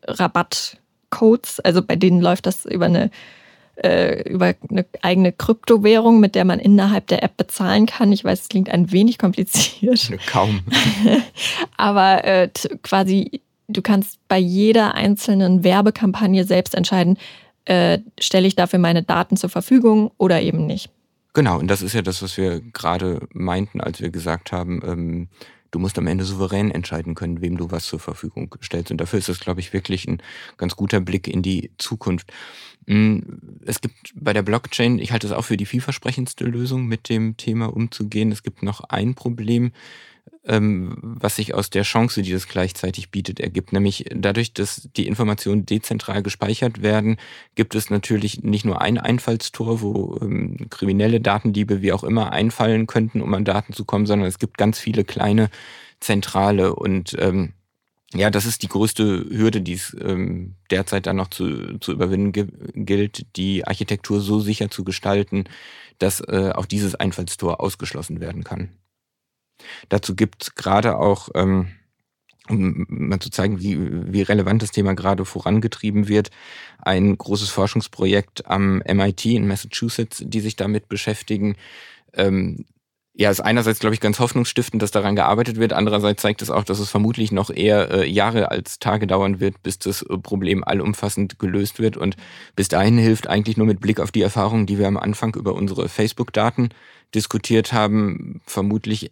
Rabattcodes, 0.08 1.60
also 1.60 1.84
bei 1.84 1.95
denen 1.95 2.19
läuft 2.19 2.47
das 2.47 2.65
über 2.65 2.86
eine 2.86 3.12
äh, 3.84 4.30
über 4.30 4.54
eine 4.70 4.86
eigene 5.02 5.32
Kryptowährung, 5.32 6.20
mit 6.20 6.36
der 6.36 6.46
man 6.46 6.60
innerhalb 6.60 7.08
der 7.08 7.24
App 7.24 7.38
bezahlen 7.38 7.86
kann. 7.86 8.12
Ich 8.12 8.24
weiß, 8.24 8.42
es 8.42 8.50
klingt 8.50 8.70
ein 8.70 8.92
wenig 8.92 9.18
kompliziert. 9.18 10.12
Kaum. 10.28 10.62
Aber 11.78 12.24
äh, 12.26 12.50
quasi, 12.84 13.42
du 13.68 13.82
kannst 13.82 14.20
bei 14.28 14.38
jeder 14.38 14.96
einzelnen 14.96 15.63
Werbekampagne 15.63 16.44
selbst 16.44 16.76
entscheiden, 16.76 17.18
äh, 17.65 18.00
stelle 18.20 18.48
ich 18.48 18.56
dafür 18.56 18.80
meine 18.80 19.04
Daten 19.04 19.38
zur 19.38 19.50
Verfügung 19.50 20.12
oder 20.18 20.42
eben 20.42 20.65
nicht. 20.65 20.89
Genau, 21.34 21.60
und 21.60 21.68
das 21.68 21.82
ist 21.82 21.94
ja 21.94 22.02
das, 22.02 22.22
was 22.22 22.38
wir 22.38 22.60
gerade 22.60 23.28
meinten, 23.34 23.82
als 23.82 24.02
wir 24.02 24.10
gesagt 24.10 24.52
haben, 24.52 24.82
ähm, 24.86 25.28
du 25.71 25.79
musst 25.79 25.97
am 25.97 26.08
Ende 26.08 26.23
souverän 26.23 26.71
entscheiden 26.71 27.15
können, 27.15 27.41
wem 27.41 27.58
du 27.58 27.71
was 27.71 27.86
zur 27.86 27.99
Verfügung 27.99 28.55
stellst. 28.62 28.91
Und 28.91 28.97
dafür 28.97 29.19
ist 29.19 29.29
das, 29.29 29.39
glaube 29.39 29.60
ich, 29.60 29.73
wirklich 29.73 30.08
ein 30.08 30.21
ganz 30.58 30.75
guter 30.75 30.99
Blick 30.99 31.27
in 31.27 31.41
die 31.41 31.71
Zukunft. 31.77 32.32
Mm, 32.86 33.19
es 33.65 33.82
gibt 33.82 34.13
bei 34.15 34.34
der 34.34 34.41
Blockchain, 34.41 34.99
ich 34.99 35.12
halte 35.12 35.27
es 35.27 35.34
auch 35.34 35.45
für 35.45 35.58
die 35.58 35.65
vielversprechendste 35.65 36.45
Lösung, 36.45 36.88
mit 36.88 37.10
dem 37.10 37.38
Thema 37.38 37.73
umzugehen. 37.73 38.32
Es 38.32 38.43
gibt 38.43 38.63
noch 38.63 38.82
ein 38.82 39.15
Problem, 39.15 39.71
ähm, 40.46 40.96
was 41.02 41.36
sich 41.36 41.54
aus 41.54 41.70
der 41.70 41.84
Chance, 41.84 42.22
die 42.22 42.32
das 42.32 42.48
gleichzeitig 42.48 43.12
bietet, 43.12 43.39
ergibt. 43.39 43.74
Nämlich 43.74 44.06
dadurch, 44.13 44.54
dass 44.54 44.89
die 44.96 45.08
Informationen 45.08 45.65
dezentral 45.65 46.24
gespeichert 46.24 46.82
werden, 46.82 47.18
gibt 47.56 47.76
es 47.76 47.89
natürlich 47.89 48.44
nicht 48.44 48.65
nur 48.65 48.82
ein 48.82 48.98
Einfallstor, 48.98 49.82
wo 49.82 50.18
ähm, 50.22 50.70
kriminelle 50.70 51.22
Datendiebe 51.22 51.82
wie 51.82 51.94
auch 51.94 52.04
immer 52.04 52.32
einfallen 52.32 52.88
könnten, 52.88 53.22
um 53.22 53.34
an 53.34 53.46
Daten 53.46 53.74
zu 53.74 53.86
kommen, 53.86 54.06
sondern 54.06 54.28
es 54.28 54.39
gibt 54.39 54.58
ganz 54.58 54.80
viele 54.80 55.04
kleine 55.04 55.50
zentrale 56.00 56.76
und 56.76 57.15
ähm, 57.20 57.54
ja, 58.13 58.32
das 58.32 58.46
ist 58.46 58.63
die 58.63 58.68
größte 58.68 59.28
Hürde, 59.30 59.62
die 59.62 59.74
es 59.74 59.96
ähm, 60.02 60.56
derzeit 60.72 61.06
dann 61.06 61.18
noch 61.18 61.30
zu, 61.30 61.78
zu 61.78 61.92
überwinden 61.92 62.32
gilt, 62.74 63.36
die 63.36 63.68
Architektur 63.68 64.20
so 64.20 64.39
sicher 64.39 64.72
zu 64.72 64.84
gestalten, 64.84 65.44
dass 66.00 66.20
äh, 66.22 66.52
auch 66.56 66.65
dieses 66.65 66.96
Einfallstor 66.96 67.62
ausgeschlossen 67.62 68.20
werden 68.20 68.44
kann. 68.44 68.70
Dazu 69.89 70.15
gibt 70.15 70.43
es 70.43 70.56
gerade 70.56 70.98
auch, 70.98 71.30
ähm, 71.36 71.69
um 72.50 72.86
mal 72.89 73.19
zu 73.19 73.30
zeigen, 73.30 73.60
wie, 73.60 73.78
wie 74.12 74.22
relevant 74.22 74.62
das 74.62 74.72
Thema 74.72 74.95
gerade 74.95 75.26
vorangetrieben 75.26 76.08
wird, 76.08 76.32
ein 76.80 77.17
großes 77.17 77.50
Forschungsprojekt 77.50 78.48
am 78.48 78.82
MIT 78.88 79.26
in 79.26 79.48
Massachusetts, 79.48 80.24
die 80.26 80.39
sich 80.39 80.56
damit 80.56 80.89
beschäftigen, 80.89 81.56
ähm, 82.13 82.65
ja, 83.19 83.30
ist 83.30 83.41
einerseits, 83.41 83.80
glaube 83.80 83.93
ich, 83.93 84.00
ganz 84.00 84.19
hoffnungsstiftend, 84.19 84.82
dass 84.82 84.91
daran 84.91 85.17
gearbeitet 85.17 85.58
wird. 85.58 85.74
Andererseits 85.74 86.22
zeigt 86.22 86.41
es 86.41 86.50
auch, 86.50 86.63
dass 86.63 86.80
es 86.80 86.89
vermutlich 86.89 87.34
noch 87.34 87.50
eher 87.50 87.91
äh, 87.91 88.10
Jahre 88.10 88.50
als 88.50 88.80
Tage 88.80 89.08
dauern 89.08 89.41
wird, 89.41 89.62
bis 89.62 89.78
das 89.78 90.04
äh, 90.04 90.17
Problem 90.17 90.63
allumfassend 90.63 91.38
gelöst 91.38 91.80
wird. 91.80 91.98
Und 91.98 92.15
bis 92.56 92.69
dahin 92.69 92.98
hilft 92.98 93.28
eigentlich 93.28 93.58
nur 93.58 93.67
mit 93.67 93.82
Blick 93.82 94.00
auf 94.00 94.13
die 94.13 94.22
Erfahrungen, 94.22 94.67
die 94.67 94.80
wir 94.80 94.88
am 94.88 94.95
Anfang 94.95 95.36
über 95.36 95.54
unsere 95.54 95.89
Facebook-Daten 95.89 96.69
diskutiert 97.13 97.74
haben, 97.74 98.39
vermutlich 98.45 99.12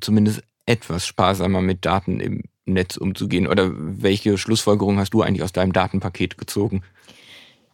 zumindest 0.00 0.42
etwas 0.66 1.06
sparsamer 1.06 1.60
mit 1.60 1.84
Daten 1.84 2.20
im 2.20 2.42
Netz 2.64 2.96
umzugehen? 2.96 3.46
Oder 3.46 3.70
welche 3.74 4.38
Schlussfolgerung 4.38 4.98
hast 4.98 5.10
du 5.10 5.22
eigentlich 5.22 5.42
aus 5.42 5.52
deinem 5.52 5.72
Datenpaket 5.72 6.38
gezogen? 6.38 6.82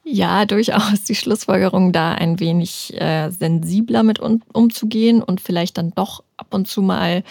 Ja, 0.04 0.46
durchaus 0.46 1.04
die 1.08 1.14
Schlussfolgerung, 1.14 1.92
da 1.92 2.12
ein 2.12 2.40
wenig 2.40 2.92
äh, 3.00 3.30
sensibler 3.30 4.02
mit 4.02 4.18
um, 4.18 4.42
umzugehen 4.52 5.22
und 5.22 5.40
vielleicht 5.40 5.78
dann 5.78 5.92
doch 5.94 6.24
ab 6.36 6.48
und 6.54 6.66
zu 6.66 6.82
mal 6.82 7.22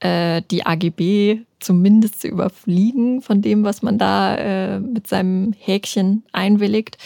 äh, 0.00 0.42
die 0.50 0.64
AGB 0.64 1.40
zumindest 1.60 2.20
zu 2.20 2.28
überfliegen 2.28 3.22
von 3.22 3.42
dem, 3.42 3.64
was 3.64 3.82
man 3.82 3.98
da 3.98 4.36
äh, 4.36 4.80
mit 4.80 5.06
seinem 5.06 5.52
Häkchen 5.58 6.24
einwilligt. 6.32 6.98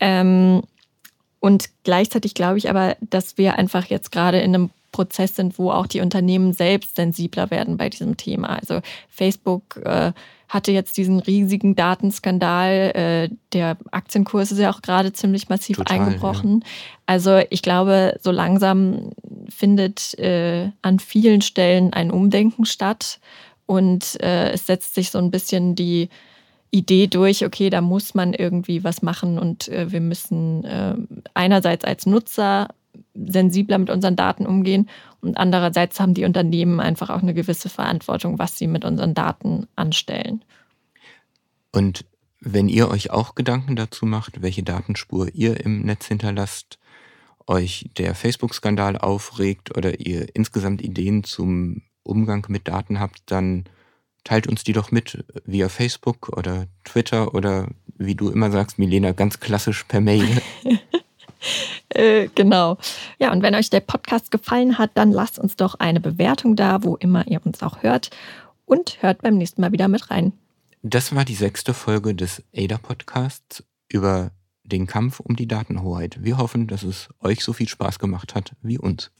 Ähm, 0.00 0.62
und 1.40 1.70
gleichzeitig 1.82 2.34
glaube 2.34 2.58
ich 2.58 2.70
aber, 2.70 2.96
dass 3.00 3.38
wir 3.38 3.58
einfach 3.58 3.86
jetzt 3.86 4.12
gerade 4.12 4.38
in 4.38 4.54
einem 4.54 4.70
Prozess 4.92 5.34
sind, 5.34 5.58
wo 5.58 5.70
auch 5.70 5.86
die 5.86 6.00
Unternehmen 6.00 6.52
selbst 6.52 6.96
sensibler 6.96 7.50
werden 7.50 7.76
bei 7.76 7.88
diesem 7.88 8.16
Thema. 8.16 8.58
Also 8.60 8.80
Facebook 9.08 9.80
äh, 9.84 10.12
hatte 10.48 10.70
jetzt 10.70 10.98
diesen 10.98 11.18
riesigen 11.18 11.74
Datenskandal. 11.74 12.92
Äh, 12.94 13.34
der 13.52 13.78
Aktienkurs 13.90 14.52
ist 14.52 14.58
ja 14.58 14.72
auch 14.72 14.82
gerade 14.82 15.12
ziemlich 15.12 15.48
massiv 15.48 15.78
Total, 15.78 15.98
eingebrochen. 15.98 16.60
Ja. 16.60 16.70
Also 17.06 17.40
ich 17.50 17.62
glaube, 17.62 18.18
so 18.20 18.30
langsam 18.30 19.10
findet 19.48 20.16
äh, 20.18 20.70
an 20.82 20.98
vielen 20.98 21.40
Stellen 21.40 21.92
ein 21.92 22.10
Umdenken 22.10 22.66
statt 22.66 23.18
und 23.66 24.22
äh, 24.22 24.50
es 24.50 24.66
setzt 24.66 24.94
sich 24.94 25.10
so 25.10 25.18
ein 25.18 25.30
bisschen 25.30 25.74
die 25.74 26.10
Idee 26.70 27.06
durch, 27.06 27.44
okay, 27.44 27.70
da 27.70 27.80
muss 27.80 28.14
man 28.14 28.32
irgendwie 28.32 28.84
was 28.84 29.02
machen 29.02 29.38
und 29.38 29.68
äh, 29.68 29.92
wir 29.92 30.00
müssen 30.00 30.64
äh, 30.64 30.94
einerseits 31.34 31.84
als 31.84 32.06
Nutzer 32.06 32.68
sensibler 33.14 33.78
mit 33.78 33.90
unseren 33.90 34.16
Daten 34.16 34.46
umgehen. 34.46 34.88
Und 35.20 35.36
andererseits 35.36 36.00
haben 36.00 36.14
die 36.14 36.24
Unternehmen 36.24 36.80
einfach 36.80 37.10
auch 37.10 37.22
eine 37.22 37.34
gewisse 37.34 37.68
Verantwortung, 37.68 38.38
was 38.38 38.58
sie 38.58 38.66
mit 38.66 38.84
unseren 38.84 39.14
Daten 39.14 39.66
anstellen. 39.76 40.44
Und 41.72 42.04
wenn 42.40 42.68
ihr 42.68 42.88
euch 42.88 43.10
auch 43.10 43.34
Gedanken 43.34 43.76
dazu 43.76 44.04
macht, 44.04 44.42
welche 44.42 44.62
Datenspur 44.62 45.28
ihr 45.32 45.64
im 45.64 45.82
Netz 45.82 46.06
hinterlasst, 46.06 46.78
euch 47.46 47.90
der 47.96 48.14
Facebook-Skandal 48.14 48.98
aufregt 48.98 49.76
oder 49.76 50.00
ihr 50.00 50.34
insgesamt 50.34 50.82
Ideen 50.82 51.24
zum 51.24 51.82
Umgang 52.02 52.44
mit 52.48 52.68
Daten 52.68 53.00
habt, 53.00 53.22
dann 53.26 53.64
teilt 54.24 54.46
uns 54.46 54.64
die 54.64 54.72
doch 54.72 54.90
mit 54.90 55.24
via 55.44 55.68
Facebook 55.68 56.36
oder 56.36 56.66
Twitter 56.84 57.34
oder 57.34 57.68
wie 57.96 58.14
du 58.14 58.30
immer 58.30 58.50
sagst, 58.50 58.78
Milena, 58.78 59.12
ganz 59.12 59.40
klassisch 59.40 59.84
per 59.84 60.00
Mail. 60.00 60.42
Äh, 61.94 62.28
genau. 62.34 62.78
Ja, 63.18 63.32
und 63.32 63.42
wenn 63.42 63.54
euch 63.54 63.70
der 63.70 63.80
Podcast 63.80 64.30
gefallen 64.30 64.78
hat, 64.78 64.90
dann 64.94 65.12
lasst 65.12 65.38
uns 65.38 65.56
doch 65.56 65.74
eine 65.76 66.00
Bewertung 66.00 66.56
da, 66.56 66.82
wo 66.82 66.96
immer 66.96 67.26
ihr 67.26 67.40
uns 67.44 67.62
auch 67.62 67.82
hört. 67.82 68.10
Und 68.64 69.02
hört 69.02 69.22
beim 69.22 69.36
nächsten 69.36 69.60
Mal 69.60 69.72
wieder 69.72 69.88
mit 69.88 70.10
rein. 70.10 70.32
Das 70.82 71.14
war 71.14 71.24
die 71.24 71.34
sechste 71.34 71.74
Folge 71.74 72.14
des 72.14 72.42
ADA-Podcasts 72.56 73.64
über 73.88 74.30
den 74.64 74.86
Kampf 74.86 75.20
um 75.20 75.36
die 75.36 75.46
Datenhoheit. 75.46 76.22
Wir 76.22 76.38
hoffen, 76.38 76.66
dass 76.66 76.82
es 76.82 77.08
euch 77.20 77.44
so 77.44 77.52
viel 77.52 77.68
Spaß 77.68 77.98
gemacht 77.98 78.34
hat 78.34 78.52
wie 78.62 78.78
uns. 78.78 79.10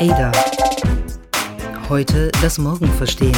Ada. 0.00 0.49
Heute 1.90 2.30
das 2.40 2.56
Morgen 2.56 2.86
verstehen. 2.86 3.36